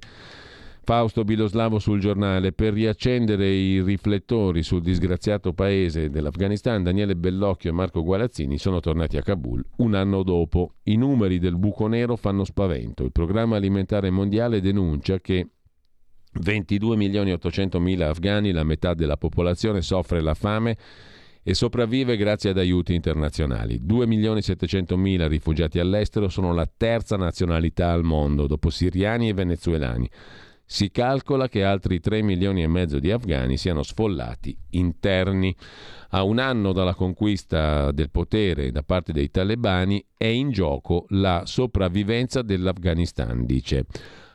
[0.92, 2.52] Fausto Biloslavo sul giornale.
[2.52, 9.16] Per riaccendere i riflettori sul disgraziato paese dell'Afghanistan, Daniele Bellocchio e Marco Gualazzini sono tornati
[9.16, 10.74] a Kabul un anno dopo.
[10.84, 13.06] I numeri del buco nero fanno spavento.
[13.06, 15.48] Il programma alimentare mondiale denuncia che
[16.34, 20.76] 22 milioni e 800 mila afghani, la metà della popolazione, soffre la fame
[21.42, 23.80] e sopravvive grazie ad aiuti internazionali.
[23.82, 29.30] 2 milioni e 700 mila rifugiati all'estero sono la terza nazionalità al mondo, dopo siriani
[29.30, 30.10] e venezuelani.
[30.74, 35.54] Si calcola che altri 3 milioni e mezzo di afghani siano sfollati interni.
[36.12, 41.44] A un anno dalla conquista del potere da parte dei talebani è in gioco la
[41.46, 43.86] sopravvivenza dell'Afghanistan, dice.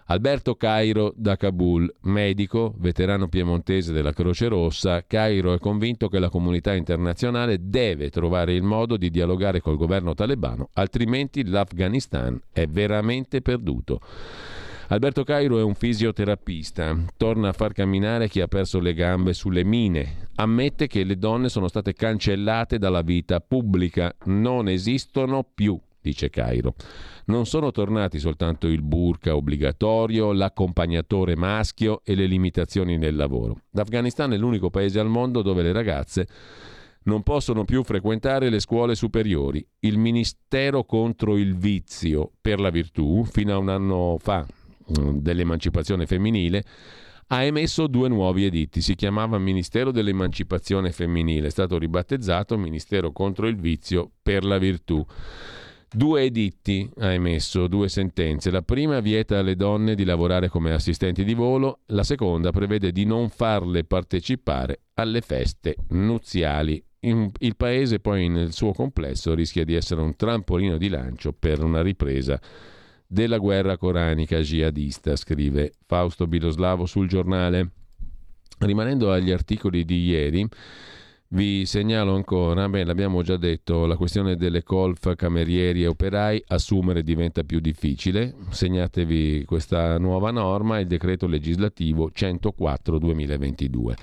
[0.08, 6.28] Alberto Cairo da Kabul, medico, veterano piemontese della Croce Rossa, Cairo è convinto che la
[6.28, 13.40] comunità internazionale deve trovare il modo di dialogare col governo talebano, altrimenti l'Afghanistan è veramente
[13.40, 14.00] perduto.
[14.88, 19.64] Alberto Cairo è un fisioterapista, torna a far camminare chi ha perso le gambe sulle
[19.64, 26.30] mine, ammette che le donne sono state cancellate dalla vita pubblica, non esistono più, dice
[26.30, 26.74] Cairo.
[27.24, 33.62] Non sono tornati soltanto il burka obbligatorio, l'accompagnatore maschio e le limitazioni nel lavoro.
[33.72, 36.28] L'Afghanistan è l'unico paese al mondo dove le ragazze
[37.06, 39.64] non possono più frequentare le scuole superiori.
[39.80, 44.44] Il Ministero contro il vizio per la virtù, fino a un anno fa,
[44.86, 46.64] dell'emancipazione femminile,
[47.28, 48.80] ha emesso due nuovi editti.
[48.80, 55.04] Si chiamava Ministero dell'Emancipazione Femminile, è stato ribattezzato Ministero contro il vizio per la virtù.
[55.88, 58.50] Due editti ha emesso, due sentenze.
[58.50, 63.04] La prima vieta alle donne di lavorare come assistenti di volo, la seconda prevede di
[63.04, 66.82] non farle partecipare alle feste nuziali.
[67.00, 71.80] il paese poi nel suo complesso rischia di essere un trampolino di lancio per una
[71.80, 72.40] ripresa
[73.06, 77.70] della guerra coranica jihadista, scrive Fausto Biloslavo sul giornale.
[78.58, 80.48] Rimanendo agli articoli di ieri,
[81.28, 87.02] Vi segnalo ancora, beh, l'abbiamo già detto, la questione delle colf camerieri e operai, assumere
[87.02, 88.32] diventa più difficile.
[88.50, 93.94] Segnatevi questa nuova norma, il decreto legislativo 104-2022.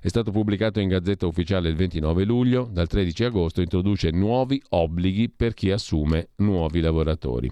[0.00, 5.28] È stato pubblicato in Gazzetta Ufficiale il 29 luglio, dal 13 agosto introduce nuovi obblighi
[5.28, 7.50] per chi assume nuovi lavoratori.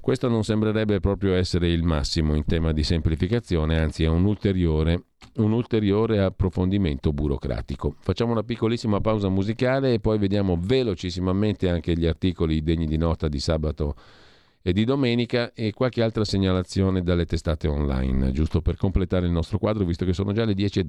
[0.00, 5.04] Questo non sembrerebbe proprio essere il massimo in tema di semplificazione, anzi è un ulteriore,
[5.36, 7.96] un ulteriore approfondimento burocratico.
[8.00, 13.28] Facciamo una piccolissima pausa musicale e poi vediamo velocissimamente anche gli articoli degni di nota
[13.28, 13.94] di sabato
[14.60, 19.58] e di domenica e qualche altra segnalazione dalle testate online, giusto per completare il nostro
[19.58, 20.80] quadro, visto che sono già le 10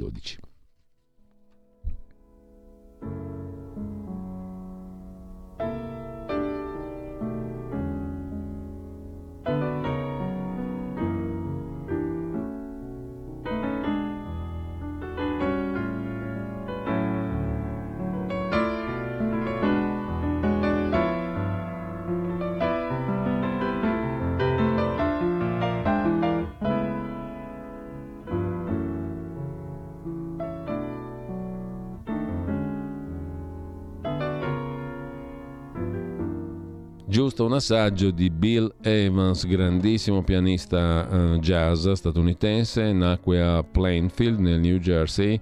[37.11, 44.61] giusto un assaggio di Bill Evans, grandissimo pianista uh, jazz statunitense, nacque a Plainfield nel
[44.61, 45.37] New Jersey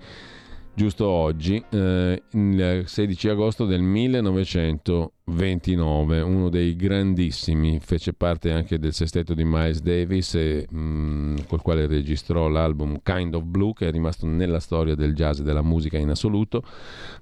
[0.79, 8.93] giusto oggi, eh, il 16 agosto del 1929, uno dei grandissimi, fece parte anche del
[8.93, 13.89] sestetto di Miles Davis e, mh, mm, col quale registrò l'album Kind of Blue che
[13.89, 16.63] è rimasto nella storia del jazz e della musica in assoluto,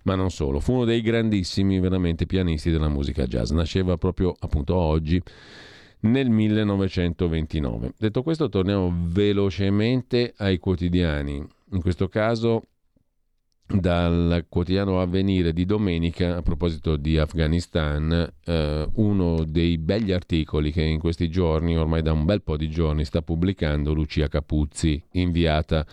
[0.03, 4.75] ma non solo, fu uno dei grandissimi veramente pianisti della musica jazz, nasceva proprio appunto
[4.75, 5.19] oggi
[6.01, 7.93] nel 1929.
[7.97, 12.61] Detto questo torniamo velocemente ai quotidiani, in questo caso
[13.67, 20.83] dal quotidiano Avvenire di domenica a proposito di Afghanistan, eh, uno dei begli articoli che
[20.83, 25.85] in questi giorni, ormai da un bel po' di giorni, sta pubblicando Lucia Capuzzi, inviata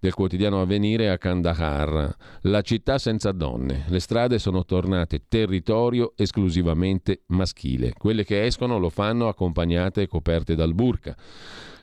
[0.00, 3.84] del quotidiano Avvenire a Kandahar, la città senza donne.
[3.88, 7.94] Le strade sono tornate territorio esclusivamente maschile.
[7.98, 11.16] Quelle che escono lo fanno accompagnate e coperte dal burka.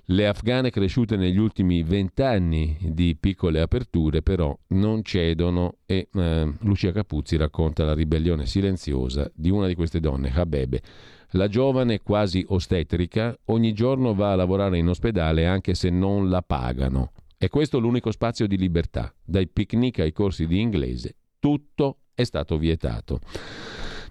[0.10, 6.92] Le afghane cresciute negli ultimi vent'anni di piccole aperture però non cedono e eh, Lucia
[6.92, 10.82] Capuzzi racconta la ribellione silenziosa di una di queste donne, Habebe.
[11.32, 16.44] La giovane, quasi ostetrica, ogni giorno va a lavorare in ospedale anche se non la
[16.44, 17.12] pagano.
[17.36, 19.12] È questo l'unico spazio di libertà.
[19.24, 23.22] Dai picnic ai corsi di inglese, tutto è stato vietato.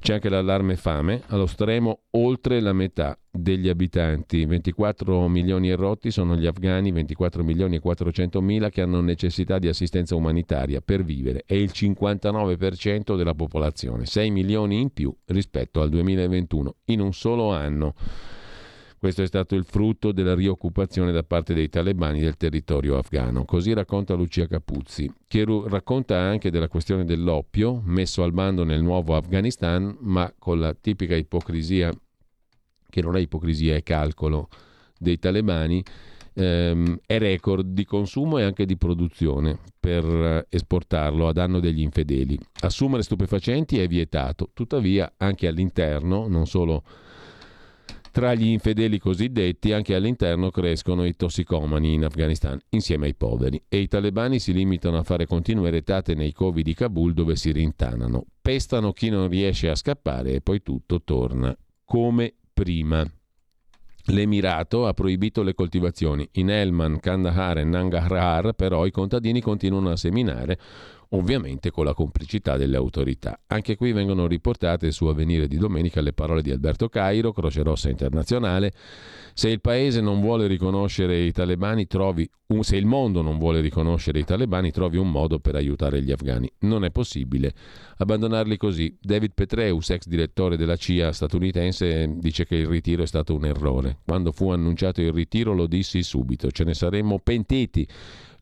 [0.04, 6.10] C'è anche l'allarme fame, allo stremo oltre la metà degli abitanti, 24 milioni e rotti
[6.10, 11.04] sono gli afghani, 24 milioni e 400 mila che hanno necessità di assistenza umanitaria per
[11.04, 17.14] vivere, è il 59% della popolazione, 6 milioni in più rispetto al 2021 in un
[17.14, 17.94] solo anno.
[19.04, 23.44] Questo è stato il frutto della rioccupazione da parte dei talebani del territorio afghano.
[23.44, 29.14] Così racconta Lucia Capuzzi, che racconta anche della questione dell'oppio messo al bando nel nuovo
[29.14, 31.92] Afghanistan, ma con la tipica ipocrisia,
[32.88, 34.48] che non è ipocrisia, è calcolo
[34.98, 35.84] dei talebani,
[36.32, 42.38] ehm, è record di consumo e anche di produzione per esportarlo a danno degli infedeli.
[42.60, 46.82] Assumere stupefacenti è vietato, tuttavia anche all'interno, non solo
[48.14, 53.78] tra gli infedeli cosiddetti anche all'interno crescono i tossicomani in Afghanistan, insieme ai poveri, e
[53.78, 58.24] i talebani si limitano a fare continue retate nei covi di Kabul dove si rintanano.
[58.40, 63.04] Pestano chi non riesce a scappare e poi tutto torna come prima.
[64.08, 66.28] L'Emirato ha proibito le coltivazioni.
[66.34, 70.56] In Helman, Kandahar e Nangarhar però i contadini continuano a seminare
[71.14, 73.40] ovviamente con la complicità delle autorità.
[73.46, 77.88] Anche qui vengono riportate su Avvenire di domenica le parole di Alberto Cairo, Croce Rossa
[77.88, 78.72] Internazionale.
[79.32, 83.60] Se il paese non vuole riconoscere i talebani, trovi un, se il mondo non vuole
[83.60, 86.50] riconoscere i talebani, trovi un modo per aiutare gli afghani.
[86.60, 87.52] Non è possibile
[87.96, 88.96] abbandonarli così.
[89.00, 93.98] David Petreus, ex direttore della CIA statunitense, dice che il ritiro è stato un errore.
[94.04, 97.86] Quando fu annunciato il ritiro lo dissi subito, ce ne saremmo pentiti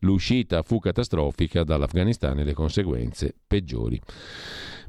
[0.03, 3.99] L'uscita fu catastrofica dall'Afghanistan e le conseguenze peggiori.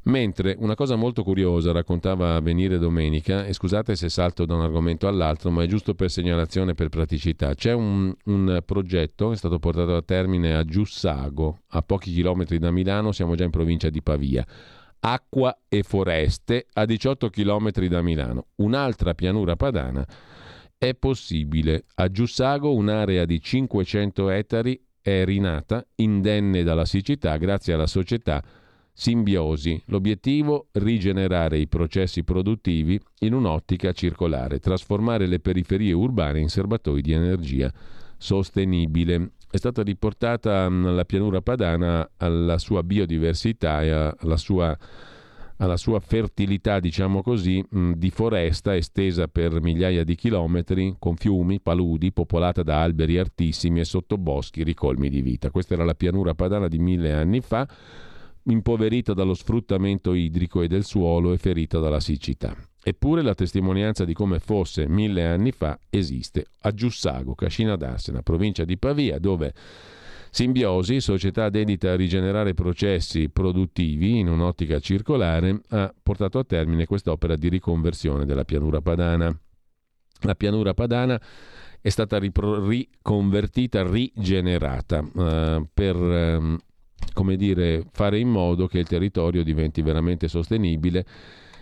[0.05, 5.09] Mentre una cosa molto curiosa raccontava Venire domenica, e scusate se salto da un argomento
[5.09, 9.59] all'altro, ma è giusto per segnalazione per praticità, c'è un, un progetto che è stato
[9.59, 14.03] portato a termine a Giussago, a pochi chilometri da Milano, siamo già in provincia di
[14.03, 14.45] Pavia.
[15.01, 20.07] Acqua e foreste a 18 chilometri da Milano, un'altra pianura padana.
[20.77, 21.85] È possibile.
[21.95, 28.43] A Giussago un'area di 500 ettari è rinata indenne dalla siccità grazie alla società
[28.91, 29.83] simbiosi.
[29.89, 30.69] L'obiettivo?
[30.73, 37.71] Rigenerare i processi produttivi in un'ottica circolare, trasformare le periferie urbane in serbatoi di energia
[38.17, 39.33] sostenibile.
[39.51, 44.75] È stata riportata mm, la pianura padana alla sua biodiversità e alla sua,
[45.59, 52.13] alla sua fertilità, diciamo così, di foresta estesa per migliaia di chilometri, con fiumi, paludi,
[52.13, 55.51] popolata da alberi altissimi e sottoboschi ricolmi di vita.
[55.51, 57.67] Questa era la pianura padana di mille anni fa
[58.47, 62.55] impoverita dallo sfruttamento idrico e del suolo e ferita dalla siccità.
[62.83, 68.65] Eppure la testimonianza di come fosse mille anni fa esiste a Giussago, Cascina d'Arsena, provincia
[68.65, 69.55] di Pavia, dove
[70.35, 77.37] Simbiosi, società dedita a rigenerare processi produttivi in un'ottica circolare, ha portato a termine quest'opera
[77.37, 79.32] di riconversione della pianura padana.
[80.22, 81.20] La pianura padana
[81.80, 86.57] è stata ripro- riconvertita, rigenerata eh, per eh,
[87.12, 91.07] come dire, fare in modo che il territorio diventi veramente sostenibile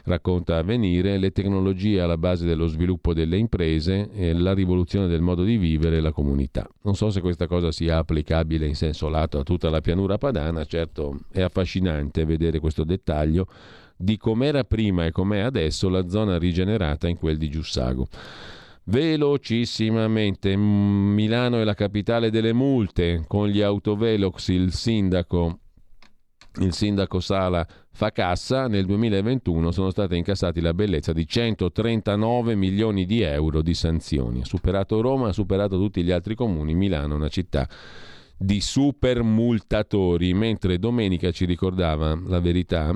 [0.05, 5.57] racconta Avvenire, le tecnologie alla base dello sviluppo delle imprese, la rivoluzione del modo di
[5.57, 6.68] vivere e la comunità.
[6.82, 10.64] Non so se questa cosa sia applicabile in senso lato a tutta la pianura padana,
[10.64, 13.46] certo è affascinante vedere questo dettaglio
[13.96, 18.09] di com'era prima e com'è adesso la zona rigenerata in quel di Giussago.
[18.84, 25.61] Velocissimamente, Milano è la capitale delle multe, con gli autovelox il sindaco,
[26.61, 27.64] il sindaco Sala
[27.95, 33.74] fa cassa, nel 2021 sono state incassati la bellezza di 139 milioni di euro di
[33.74, 34.40] sanzioni.
[34.40, 37.68] Ha superato Roma, ha superato tutti gli altri comuni, Milano è una città
[38.36, 42.93] di super multatori, mentre domenica ci ricordava la verità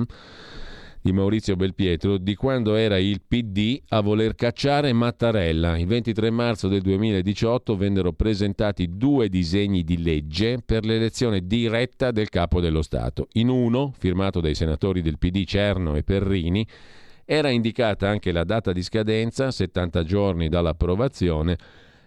[1.07, 5.79] di Maurizio Belpietro di quando era il PD a voler cacciare Mattarella.
[5.79, 12.29] Il 23 marzo del 2018 vennero presentati due disegni di legge per l'elezione diretta del
[12.29, 13.29] capo dello Stato.
[13.35, 16.67] In uno, firmato dai senatori del PD Cerno e Perrini,
[17.25, 21.57] era indicata anche la data di scadenza, 70 giorni dall'approvazione,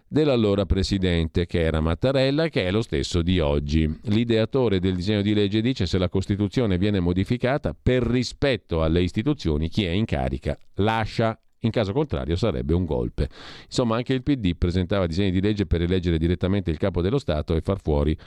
[0.09, 3.99] dell'allora presidente, che era Mattarella, che è lo stesso di oggi.
[4.03, 9.69] L'ideatore del disegno di legge dice se la Costituzione viene modificata per rispetto alle istituzioni,
[9.69, 13.29] chi è in carica lascia in caso contrario sarebbe un golpe.
[13.65, 17.55] Insomma, anche il PD presentava disegni di legge per eleggere direttamente il capo dello Stato
[17.55, 18.17] e far fuori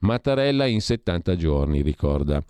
[0.00, 2.42] Mattarella in 70 giorni, ricorda.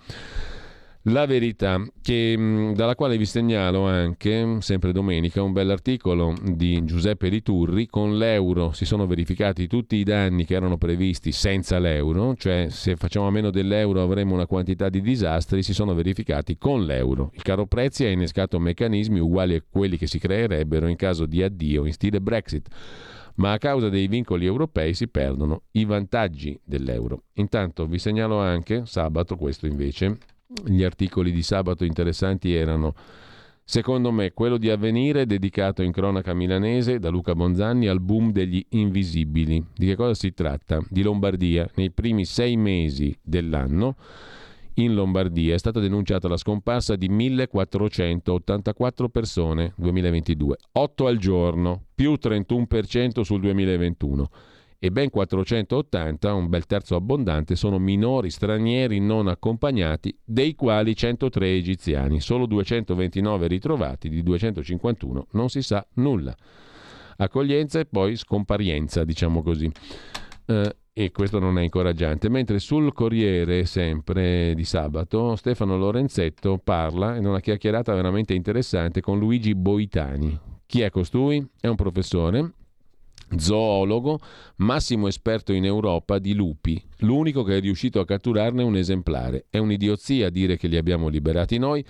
[1.08, 7.28] La verità, che, mm, dalla quale vi segnalo anche, sempre domenica, un bell'articolo di Giuseppe
[7.28, 7.86] Liturri.
[7.88, 12.96] Con l'euro si sono verificati tutti i danni che erano previsti senza l'euro, cioè se
[12.96, 17.32] facciamo a meno dell'euro avremo una quantità di disastri, si sono verificati con l'euro.
[17.34, 21.42] Il caro prezzi ha innescato meccanismi uguali a quelli che si creerebbero in caso di
[21.42, 22.68] addio in stile Brexit
[23.36, 27.24] ma a causa dei vincoli europei si perdono i vantaggi dell'euro.
[27.34, 30.18] Intanto vi segnalo anche, sabato questo invece,
[30.64, 32.94] gli articoli di sabato interessanti erano
[33.66, 38.62] Secondo me quello di avvenire dedicato in cronaca milanese da Luca Bonzanni al boom degli
[38.70, 39.64] invisibili.
[39.74, 40.84] Di che cosa si tratta?
[40.90, 41.66] Di Lombardia.
[41.76, 43.96] Nei primi sei mesi dell'anno
[44.74, 52.18] in Lombardia è stata denunciata la scomparsa di 1484 persone 2022, 8 al giorno, più
[52.20, 54.30] 31% sul 2021
[54.84, 61.54] e ben 480, un bel terzo abbondante, sono minori stranieri non accompagnati, dei quali 103
[61.54, 66.36] egiziani, solo 229 ritrovati, di 251 non si sa nulla.
[67.16, 69.72] Accoglienza e poi scomparienza, diciamo così.
[70.44, 72.28] Eh, e questo non è incoraggiante.
[72.28, 79.18] Mentre sul Corriere, sempre di sabato, Stefano Lorenzetto parla in una chiacchierata veramente interessante con
[79.18, 80.38] Luigi Boitani.
[80.66, 81.42] Chi è costui?
[81.58, 82.52] È un professore
[83.38, 84.18] zoologo,
[84.56, 89.46] massimo esperto in Europa di lupi, l'unico che è riuscito a catturarne un esemplare.
[89.50, 91.84] È un'idiozia dire che li abbiamo liberati noi.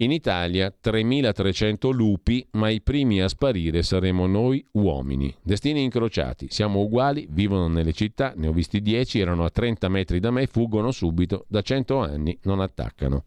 [0.00, 5.34] In Italia 3.300 lupi, ma i primi a sparire saremo noi uomini.
[5.42, 10.20] Destini incrociati, siamo uguali, vivono nelle città, ne ho visti 10, erano a 30 metri
[10.20, 13.24] da me, fuggono subito, da 100 anni non attaccano.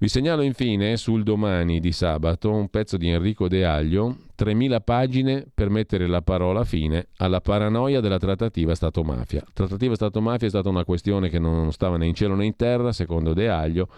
[0.00, 5.44] Vi segnalo infine sul domani di sabato un pezzo di Enrico De Aglio, 3.000 pagine
[5.52, 9.44] per mettere la parola fine alla paranoia della trattativa Stato-mafia.
[9.52, 12.92] Trattativa Stato-mafia è stata una questione che non stava né in cielo né in terra,
[12.92, 13.88] secondo De Aglio.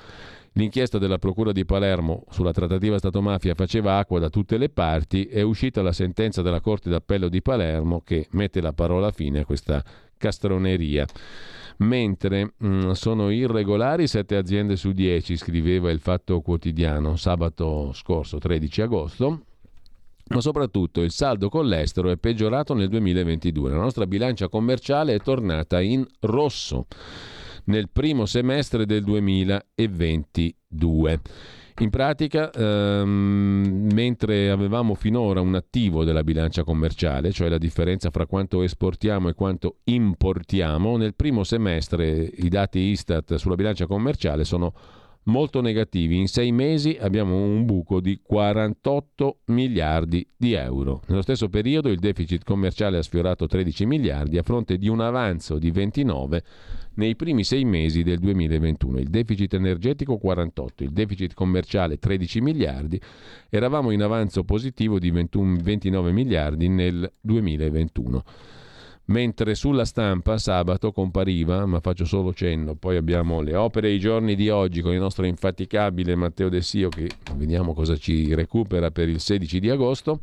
[0.55, 5.42] L'inchiesta della Procura di Palermo sulla trattativa Stato-mafia faceva acqua da tutte le parti, è
[5.42, 9.80] uscita la sentenza della Corte d'Appello di Palermo che mette la parola fine a questa
[10.23, 11.05] castroneria
[11.79, 18.39] mentre mh, mm, sono irregolari 7 aziende su 10, scriveva il Fatto Quotidiano sabato scorso
[18.39, 19.41] 13 agosto,
[20.29, 23.70] ma soprattutto il saldo con l'estero è peggiorato nel 2022.
[23.70, 26.87] La nostra bilancia commerciale è tornata in rosso.
[27.64, 31.20] nel primo semestre del 2022.
[31.79, 38.27] In pratica, ehm, mentre avevamo finora un attivo della bilancia commerciale, cioè la differenza fra
[38.27, 44.75] quanto esportiamo e quanto importiamo, nel primo semestre i dati Istat sulla bilancia commerciale sono
[45.25, 46.18] molto negativi.
[46.18, 51.03] In sei mesi abbiamo un buco di 48 miliardi di euro.
[51.07, 55.59] Nello stesso periodo il deficit commerciale ha sfiorato 13 miliardi a fronte di un avanzo
[55.59, 56.43] di 29
[56.95, 58.99] nei primi sei mesi del 2021.
[58.99, 63.01] Il deficit energetico 48, il deficit commerciale 13 miliardi.
[63.49, 68.25] Eravamo in avanzo positivo di 21, 29 miliardi nel 2021
[69.07, 73.98] mentre sulla stampa sabato compariva, ma faccio solo cenno, poi abbiamo le opere e i
[73.98, 78.90] giorni di oggi con il nostro infaticabile Matteo De Sio che vediamo cosa ci recupera
[78.90, 80.20] per il 16 di agosto,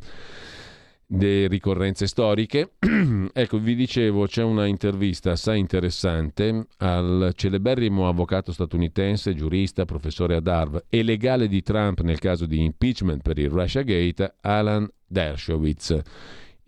[1.12, 2.72] le ricorrenze storiche.
[3.32, 10.46] ecco, vi dicevo, c'è una intervista assai interessante al celeberrimo avvocato statunitense, giurista, professore ad
[10.46, 16.02] Harvard e legale di Trump nel caso di impeachment per il Russia Gate, Alan Dershowitz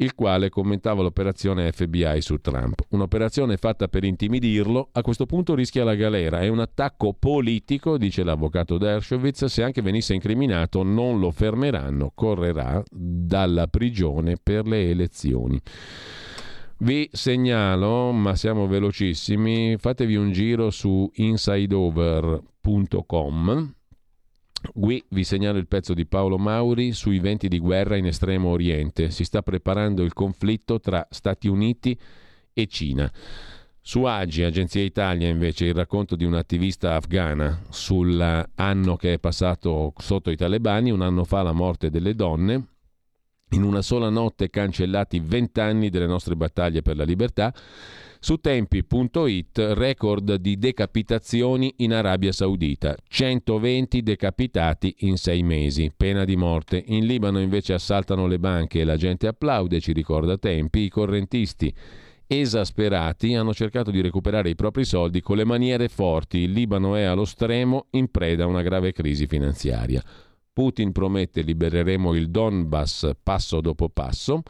[0.02, 2.80] il quale commentava l'operazione FBI su Trump.
[2.90, 6.40] Un'operazione fatta per intimidirlo, a questo punto rischia la galera.
[6.40, 12.82] È un attacco politico, dice l'avvocato Dershowitz, se anche venisse incriminato non lo fermeranno, correrà
[12.90, 15.60] dalla prigione per le elezioni.
[16.78, 23.74] Vi segnalo, ma siamo velocissimi, fatevi un giro su insideover.com
[24.72, 29.10] Qui vi segnalo il pezzo di Paolo Mauri sui venti di guerra in Estremo Oriente.
[29.10, 31.98] Si sta preparando il conflitto tra Stati Uniti
[32.52, 33.10] e Cina.
[33.80, 40.30] Su Agi, Agenzia Italia, invece, il racconto di un'attivista afghana sull'anno che è passato sotto
[40.30, 42.66] i talebani, un anno fa la morte delle donne.
[43.50, 47.52] In una sola notte cancellati vent'anni delle nostre battaglie per la libertà
[48.24, 56.36] su tempi.it record di decapitazioni in Arabia Saudita, 120 decapitati in sei mesi, pena di
[56.36, 56.80] morte.
[56.86, 61.74] In Libano invece assaltano le banche e la gente applaude, ci ricorda tempi, i correntisti
[62.28, 66.38] esasperati hanno cercato di recuperare i propri soldi con le maniere forti.
[66.38, 70.00] Il Libano è allo stremo in preda a una grave crisi finanziaria.
[70.52, 74.44] Putin promette libereremo il Donbass passo dopo passo.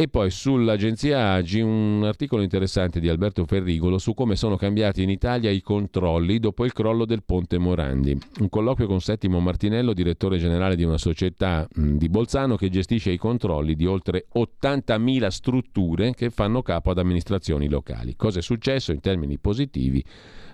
[0.00, 5.10] E poi sull'agenzia Agi un articolo interessante di Alberto Ferrigolo su come sono cambiati in
[5.10, 8.16] Italia i controlli dopo il crollo del ponte Morandi.
[8.38, 13.16] Un colloquio con Settimo Martinello, direttore generale di una società di Bolzano che gestisce i
[13.16, 18.14] controlli di oltre 80.000 strutture che fanno capo ad amministrazioni locali.
[18.14, 20.04] Cosa è successo in termini positivi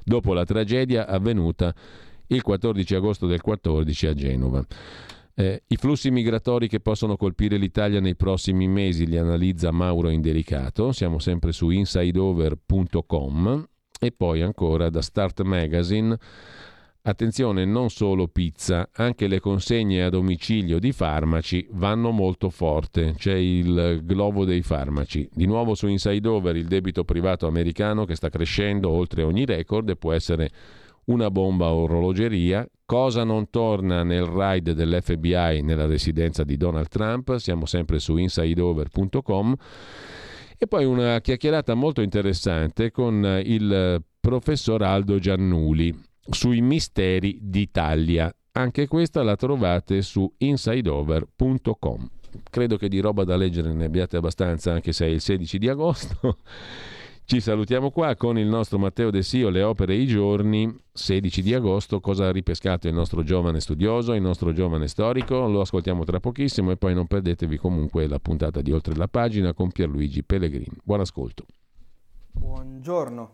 [0.03, 1.75] dopo la tragedia avvenuta
[2.29, 4.67] il 14 agosto del 14 a Genova?
[5.37, 10.93] Eh, I flussi migratori che possono colpire l'Italia nei prossimi mesi li analizza Mauro Indelicato,
[10.93, 13.69] siamo sempre su insideover.com
[13.99, 16.17] e poi ancora da Start Magazine.
[17.07, 23.15] Attenzione, non solo pizza, anche le consegne a domicilio di farmaci vanno molto forte.
[23.19, 25.29] C'è il globo dei farmaci.
[25.31, 29.91] Di nuovo su Inside Over il debito privato americano che sta crescendo oltre ogni record
[29.91, 30.51] e può essere
[31.07, 32.67] una bomba orologeria.
[32.87, 37.37] Cosa non torna nel raid dell'FBI nella residenza di Donald Trump?
[37.37, 39.55] Siamo sempre su insideover.com.
[40.59, 48.31] E poi una chiacchierata molto interessante con il professor Aldo Giannuli sui misteri d'Italia.
[48.53, 52.11] Anche questa la trovate su insideover.com.
[52.51, 55.69] Credo che di roba da leggere ne abbiate abbastanza, anche se è il 16 di
[55.71, 56.39] agosto.
[57.27, 61.41] Ci salutiamo qua con il nostro Matteo De Sio, le opere e i giorni, 16
[61.41, 66.05] di agosto, cosa ha ripescato il nostro giovane studioso, il nostro giovane storico, lo ascoltiamo
[66.05, 70.23] tra pochissimo e poi non perdetevi comunque la puntata di Oltre la pagina con Pierluigi
[70.23, 70.77] Pellegrini.
[70.85, 71.47] Buon ascolto.
[72.31, 73.31] Buongiorno,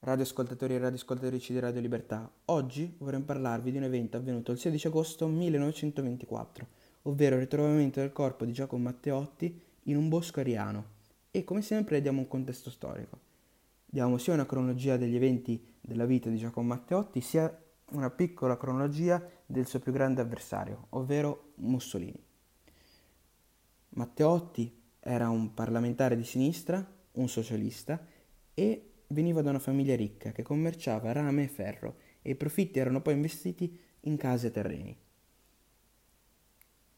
[0.00, 2.28] radioascoltatori e radioascoltatrici di Radio Libertà.
[2.46, 6.66] Oggi vorremmo parlarvi di un evento avvenuto il 16 agosto 1924,
[7.02, 10.96] ovvero il ritrovamento del corpo di Giacomo Matteotti in un bosco ariano.
[11.30, 13.26] E come sempre diamo un contesto storico.
[13.90, 17.50] Diamo sia una cronologia degli eventi della vita di Giacomo Matteotti, sia
[17.92, 22.22] una piccola cronologia del suo più grande avversario, ovvero Mussolini.
[23.90, 28.04] Matteotti era un parlamentare di sinistra, un socialista
[28.52, 33.00] e veniva da una famiglia ricca che commerciava rame e ferro e i profitti erano
[33.00, 34.96] poi investiti in case e terreni.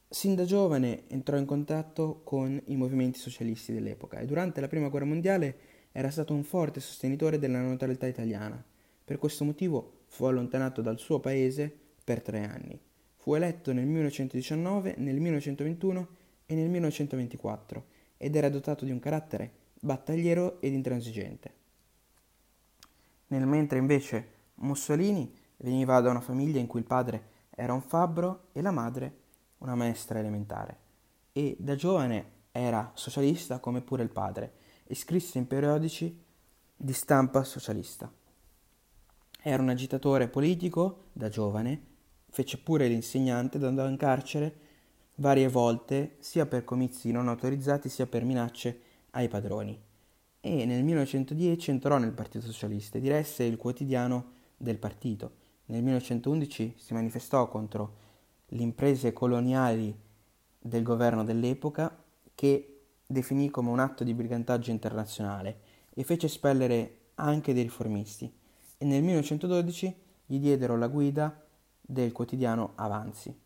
[0.09, 4.89] Sin da giovane entrò in contatto con i movimenti socialisti dell'epoca e durante la Prima
[4.89, 8.63] Guerra Mondiale era stato un forte sostenitore della neutralità italiana.
[9.05, 12.81] Per questo motivo fu allontanato dal suo paese per tre anni.
[13.17, 16.09] Fu eletto nel 1919, nel 1921
[16.47, 17.85] e nel 1924
[18.17, 21.55] ed era dotato di un carattere battagliero ed intransigente.
[23.29, 28.49] nel mentre invece Mussolini veniva da una famiglia in cui il padre era un fabbro
[28.53, 29.19] e la madre
[29.59, 30.77] una maestra elementare
[31.33, 34.53] e da giovane era socialista come pure il padre
[34.91, 36.19] e scrisse in periodici
[36.75, 38.13] di stampa socialista.
[39.41, 41.81] Era un agitatore politico da giovane,
[42.29, 44.69] fece pure l'insegnante andò in carcere
[45.17, 48.81] varie volte sia per comizi non autorizzati sia per minacce
[49.11, 49.89] ai padroni
[50.41, 55.33] e nel 1910 entrò nel Partito Socialista e diresse il quotidiano del partito.
[55.67, 57.97] Nel 1911 si manifestò contro
[58.47, 59.95] le imprese coloniali
[60.59, 62.03] del governo dell'epoca
[62.35, 62.80] che
[63.11, 65.59] definì come un atto di brigantaggio internazionale
[65.93, 68.33] e fece espellere anche dei riformisti
[68.79, 69.97] e nel 1912
[70.27, 71.45] gli diedero la guida
[71.81, 73.37] del quotidiano Avanzi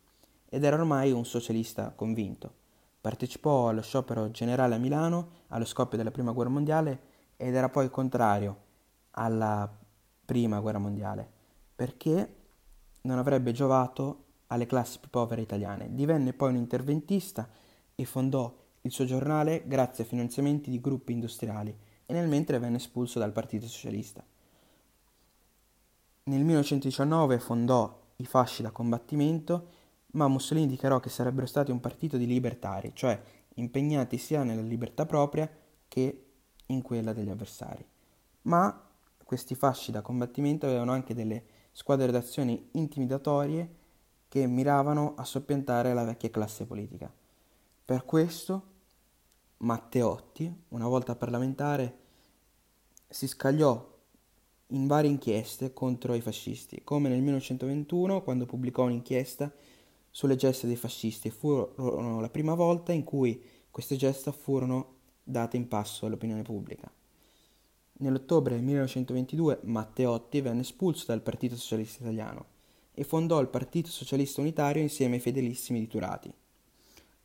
[0.47, 2.53] ed era ormai un socialista convinto.
[3.01, 6.99] Partecipò allo sciopero generale a Milano allo scoppio della Prima Guerra Mondiale
[7.35, 8.57] ed era poi contrario
[9.11, 9.67] alla
[10.25, 11.27] Prima Guerra Mondiale
[11.73, 12.35] perché
[13.01, 15.89] non avrebbe giovato alle classi più povere italiane.
[15.91, 17.49] Divenne poi un interventista
[17.95, 21.75] e fondò il suo giornale grazie a finanziamenti di gruppi industriali
[22.05, 24.23] e nel mentre venne espulso dal Partito Socialista.
[26.23, 29.73] Nel 1919 fondò i fasci da combattimento
[30.15, 33.21] ma Mussolini dichiarò che sarebbero stati un partito di libertari, cioè
[33.55, 35.49] impegnati sia nella libertà propria
[35.87, 36.25] che
[36.67, 37.85] in quella degli avversari.
[38.43, 38.81] Ma
[39.23, 43.83] questi fasci da combattimento avevano anche delle squadre d'azione intimidatorie
[44.29, 47.11] che miravano a soppiantare la vecchia classe politica.
[47.83, 48.73] Per questo
[49.57, 51.97] Matteotti, una volta parlamentare,
[53.07, 53.93] si scagliò
[54.69, 59.51] in varie inchieste contro i fascisti, come nel 1921 quando pubblicò un'inchiesta
[60.09, 64.93] sulle gesta dei fascisti furono la prima volta in cui queste gesta furono
[65.23, 66.91] date in passo all'opinione pubblica.
[67.97, 72.45] Nell'ottobre del 1922 Matteotti venne espulso dal Partito Socialista Italiano
[72.93, 76.33] e fondò il Partito Socialista Unitario insieme ai fedelissimi di Turati.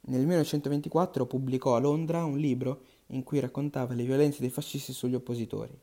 [0.02, 5.14] Nel 1924 pubblicò a Londra un libro in cui raccontava le violenze dei fascisti sugli
[5.14, 5.78] oppositori.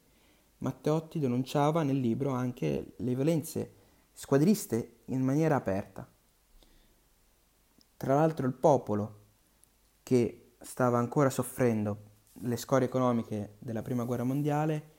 [0.60, 3.74] Matteotti denunciava nel libro anche le violenze
[4.14, 6.10] squadriste in maniera aperta.
[7.96, 9.20] Tra l'altro il popolo,
[10.02, 12.06] che stava ancora soffrendo
[12.42, 14.96] le scorie economiche della Prima Guerra Mondiale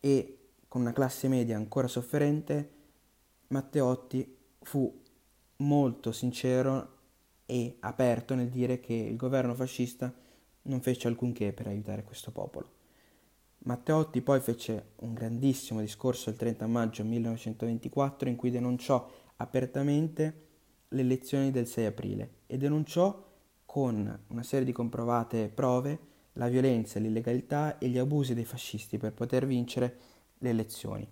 [0.00, 2.70] e con una classe media ancora sofferente,
[3.48, 5.02] Matteotti fu
[5.56, 6.93] molto sincero
[7.46, 10.12] e aperto nel dire che il governo fascista
[10.62, 12.82] non fece alcunché per aiutare questo popolo.
[13.58, 20.42] Matteotti poi fece un grandissimo discorso il 30 maggio 1924 in cui denunciò apertamente
[20.88, 23.32] le elezioni del 6 aprile e denunciò
[23.64, 29.12] con una serie di comprovate prove la violenza, l'illegalità e gli abusi dei fascisti per
[29.12, 29.98] poter vincere
[30.38, 31.08] le elezioni.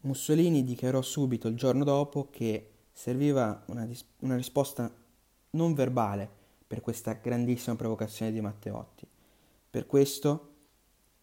[0.00, 4.92] Mussolini dichiarò subito il giorno dopo che serviva una, dis- una risposta
[5.50, 6.28] non verbale
[6.66, 9.06] per questa grandissima provocazione di Matteotti.
[9.70, 10.50] Per questo,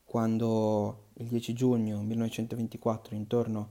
[0.04, 3.70] quando il 10 giugno 1924, intorno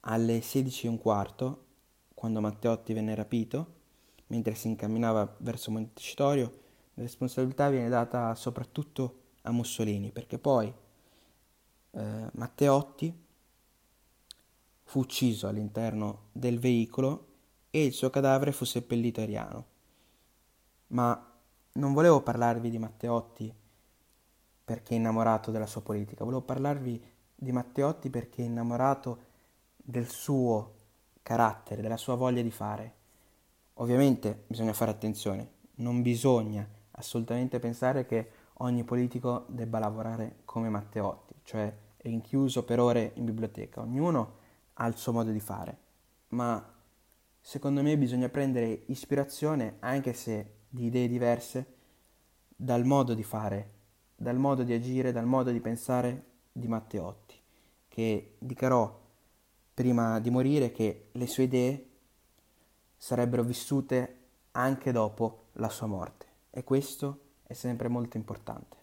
[0.00, 1.56] alle 16.15,
[2.14, 3.76] quando Matteotti venne rapito,
[4.28, 10.72] mentre si incamminava verso Montecitorio, la responsabilità viene data soprattutto a Mussolini, perché poi
[11.90, 13.26] eh, Matteotti
[14.82, 17.27] fu ucciso all'interno del veicolo
[17.70, 19.66] e il suo cadavere fu seppellito a Riano.
[20.88, 21.32] Ma
[21.72, 23.54] non volevo parlarvi di Matteotti
[24.64, 27.02] perché è innamorato della sua politica, volevo parlarvi
[27.34, 29.26] di Matteotti perché è innamorato
[29.76, 30.74] del suo
[31.22, 32.94] carattere, della sua voglia di fare.
[33.74, 41.34] Ovviamente bisogna fare attenzione, non bisogna assolutamente pensare che ogni politico debba lavorare come Matteotti,
[41.44, 43.80] cioè rinchiuso per ore in biblioteca.
[43.80, 44.36] Ognuno
[44.74, 45.78] ha il suo modo di fare,
[46.28, 46.76] ma
[47.48, 51.76] secondo me bisogna prendere ispirazione, anche se di idee diverse,
[52.54, 53.70] dal modo di fare,
[54.14, 57.40] dal modo di agire, dal modo di pensare di Matteotti,
[57.88, 59.00] che dichiarò
[59.72, 61.88] prima di morire che le sue idee
[62.98, 64.16] sarebbero vissute
[64.50, 68.77] anche dopo la sua morte e questo è sempre molto importante.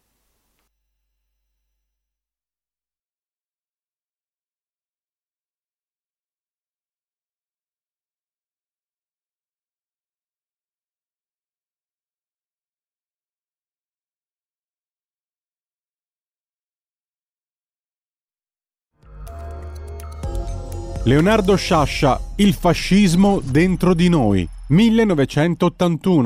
[21.08, 26.14] Leonardo Sciascia, Il fascismo dentro di noi, 1981.